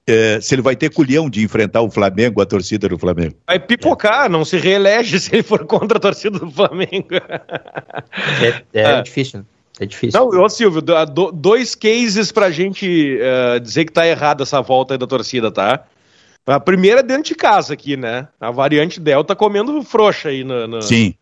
[0.08, 3.36] é, se ele vai ter culhão de enfrentar o Flamengo, a torcida do Flamengo.
[3.46, 7.16] Vai pipocar, não se reelege se ele for contra a torcida do Flamengo.
[8.42, 9.02] É, é, é.
[9.02, 9.46] difícil.
[9.80, 10.20] É difícil.
[10.20, 10.82] Não, ô Silvio,
[11.34, 15.86] dois cases pra gente uh, dizer que tá errada essa volta aí da torcida, tá?
[16.46, 18.28] A primeira é dentro de casa aqui, né?
[18.40, 21.14] A variante Delta comendo frouxa aí no, no, Sim.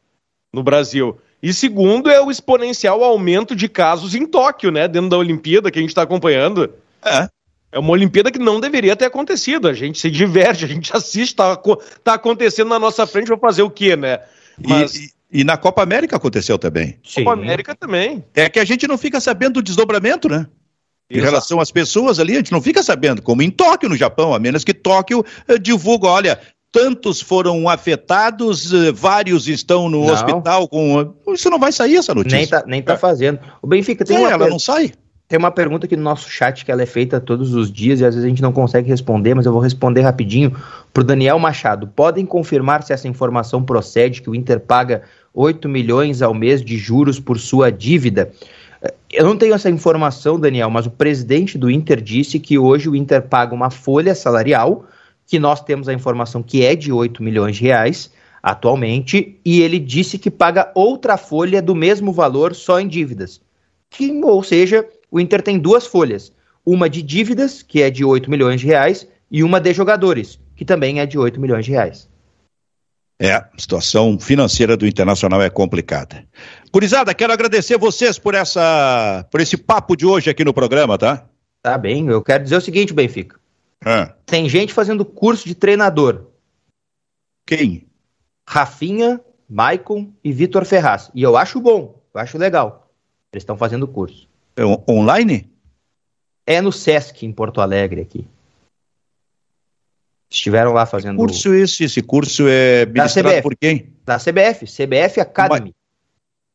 [0.53, 1.17] no Brasil.
[1.41, 4.87] E segundo é o exponencial aumento de casos em Tóquio, né?
[4.87, 6.73] Dentro da Olimpíada que a gente está acompanhando.
[7.03, 7.27] É.
[7.71, 9.67] É uma Olimpíada que não deveria ter acontecido.
[9.67, 11.55] A gente se diverte, a gente assiste, tá,
[12.03, 14.19] tá acontecendo na nossa frente, vai fazer o quê, né?
[14.67, 14.95] Mas...
[14.95, 16.97] E, e, e na Copa América aconteceu também.
[17.03, 17.23] Sim.
[17.23, 18.23] Copa América também.
[18.33, 20.47] É que a gente não fica sabendo do desdobramento, né?
[21.09, 21.31] Em Exato.
[21.31, 24.39] relação às pessoas ali, a gente não fica sabendo, como em Tóquio, no Japão, a
[24.39, 26.39] menos que Tóquio eh, divulga, olha,
[26.71, 30.13] tantos foram afetados, eh, vários estão no não.
[30.13, 31.13] hospital com.
[31.29, 32.37] Isso não vai sair essa notícia.
[32.37, 33.39] Nem tá, nem tá fazendo.
[33.61, 34.29] O Benfica tem é, uma.
[34.29, 34.49] Ela per...
[34.49, 34.91] não sai.
[35.27, 38.05] Tem uma pergunta aqui no nosso chat que ela é feita todos os dias e
[38.05, 40.55] às vezes a gente não consegue responder, mas eu vou responder rapidinho
[40.91, 41.85] para o Daniel Machado.
[41.85, 46.79] Podem confirmar se essa informação procede que o Inter paga 8 milhões ao mês de
[46.79, 48.31] juros por sua dívida?
[49.11, 52.95] Eu não tenho essa informação, Daniel, mas o presidente do Inter disse que hoje o
[52.95, 54.85] Inter paga uma folha salarial,
[55.29, 58.11] que nós temos a informação que é de 8 milhões de reais
[58.41, 63.39] atualmente, e ele disse que paga outra folha do mesmo valor só em dívidas.
[63.91, 66.31] Que, ou seja, o Inter tem duas folhas.
[66.65, 70.65] Uma de dívidas, que é de 8 milhões de reais, e uma de jogadores, que
[70.65, 72.09] também é de 8 milhões de reais.
[73.21, 76.25] É, a situação financeira do Internacional é complicada.
[76.71, 81.27] Curizada, quero agradecer vocês por essa, por esse papo de hoje aqui no programa, tá?
[81.61, 83.38] Tá bem, eu quero dizer o seguinte, Benfica.
[83.83, 84.13] Ah.
[84.25, 86.27] Tem gente fazendo curso de treinador.
[87.45, 87.87] Quem?
[88.47, 91.09] Rafinha, Maicon e Vitor Ferraz.
[91.13, 92.91] E eu acho bom, eu acho legal.
[93.31, 94.27] Eles estão fazendo curso.
[94.55, 95.49] É online?
[96.45, 98.27] É no Sesc, em Porto Alegre, aqui.
[100.29, 101.17] Estiveram lá fazendo.
[101.17, 101.83] Que curso esse?
[101.83, 103.93] Esse curso é ministrado por quem?
[104.05, 105.73] Da CBF, CBF Academy.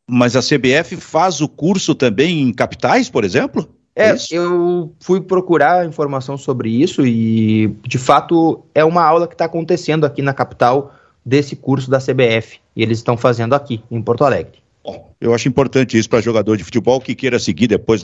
[0.08, 3.68] Mas, mas, a CBF faz o curso também em capitais, por exemplo?
[3.96, 9.34] É, é eu fui procurar informação sobre isso e, de fato, é uma aula que
[9.34, 10.92] está acontecendo aqui na capital
[11.24, 12.58] desse curso da CBF.
[12.74, 14.63] E eles estão fazendo aqui, em Porto Alegre.
[14.84, 18.02] Bom, eu acho importante isso para jogador de futebol que queira seguir depois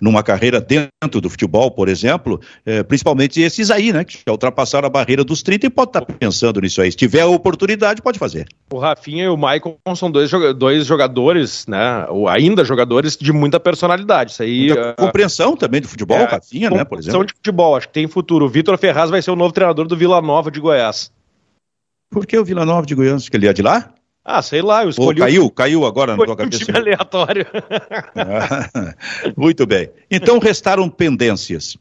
[0.00, 4.86] numa carreira dentro do futebol, por exemplo, é, principalmente esses aí, né, que já ultrapassaram
[4.86, 6.90] a barreira dos 30 e pode estar tá pensando nisso aí.
[6.90, 8.46] Se tiver a oportunidade, pode fazer.
[8.72, 13.60] O Rafinha e o Maicon são dois, dois jogadores, né, ou ainda jogadores de muita
[13.60, 14.32] personalidade.
[14.32, 17.26] Isso aí, muita uh, compreensão também do futebol, é, Rafinha, né, por exemplo.
[17.26, 18.46] de futebol, acho que tem futuro.
[18.46, 21.12] O Vitor Ferraz vai ser o novo treinador do Vila Nova de Goiás.
[22.10, 23.28] Por que o Vila Nova de Goiás?
[23.28, 23.92] Que ele é de lá?
[24.24, 25.20] Ah, sei lá, eu escolhi.
[25.20, 26.62] Pô, caiu, caiu agora na tua cabeça.
[26.62, 27.46] Um time aleatório.
[29.36, 29.90] muito bem.
[30.10, 31.76] Então restaram pendências.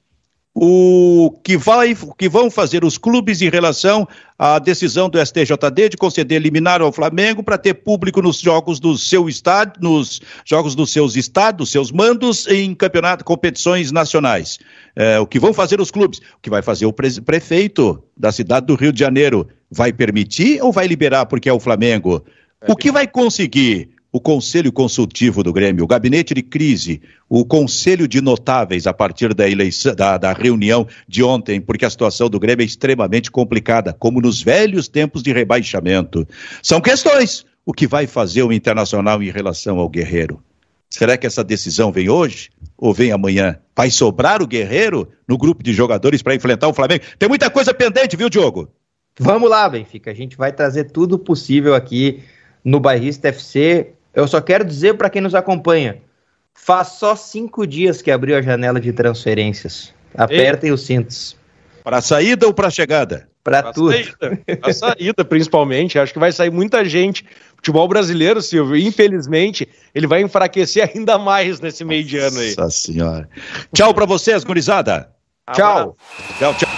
[0.55, 5.89] O que, vai, o que vão fazer os clubes em relação à decisão do STJD
[5.89, 10.75] de conceder liminar ao Flamengo para ter público nos jogos do seu estado, nos jogos
[10.75, 14.59] dos seus estados, seus mandos em campeonato, competições nacionais.
[14.95, 16.19] É, o que vão fazer os clubes?
[16.19, 19.47] O que vai fazer o prefeito da cidade do Rio de Janeiro?
[19.71, 22.23] Vai permitir ou vai liberar porque é o Flamengo?
[22.67, 28.07] O que vai conseguir o Conselho Consultivo do Grêmio, o Gabinete de Crise, o Conselho
[28.07, 32.39] de Notáveis a partir da eleição, da, da, reunião de ontem, porque a situação do
[32.39, 36.27] Grêmio é extremamente complicada, como nos velhos tempos de rebaixamento.
[36.61, 37.43] São questões.
[37.65, 40.43] O que vai fazer o Internacional em relação ao Guerreiro?
[40.91, 43.57] Será que essa decisão vem hoje ou vem amanhã?
[43.75, 47.03] Vai sobrar o Guerreiro no grupo de jogadores para enfrentar o Flamengo?
[47.17, 48.69] Tem muita coisa pendente, viu, Diogo?
[49.17, 50.11] Vamos lá, Benfica.
[50.11, 52.21] A gente vai trazer tudo possível aqui
[52.63, 53.93] no Bairrista FC.
[54.13, 55.97] Eu só quero dizer para quem nos acompanha:
[56.53, 59.93] faz só cinco dias que abriu a janela de transferências.
[60.15, 61.35] Apertem os cintos.
[61.83, 63.27] Para a saída ou para a chegada?
[63.43, 63.93] Para tudo.
[64.19, 65.99] Para a saída, principalmente.
[65.99, 67.25] Acho que vai sair muita gente.
[67.55, 72.55] Futebol brasileiro, Silvio, infelizmente, ele vai enfraquecer ainda mais nesse meio de ano aí.
[72.57, 73.29] Nossa senhora.
[73.73, 75.09] Tchau para vocês, gurizada.
[75.53, 75.97] Tchau.
[76.39, 76.72] Tchau, tchau.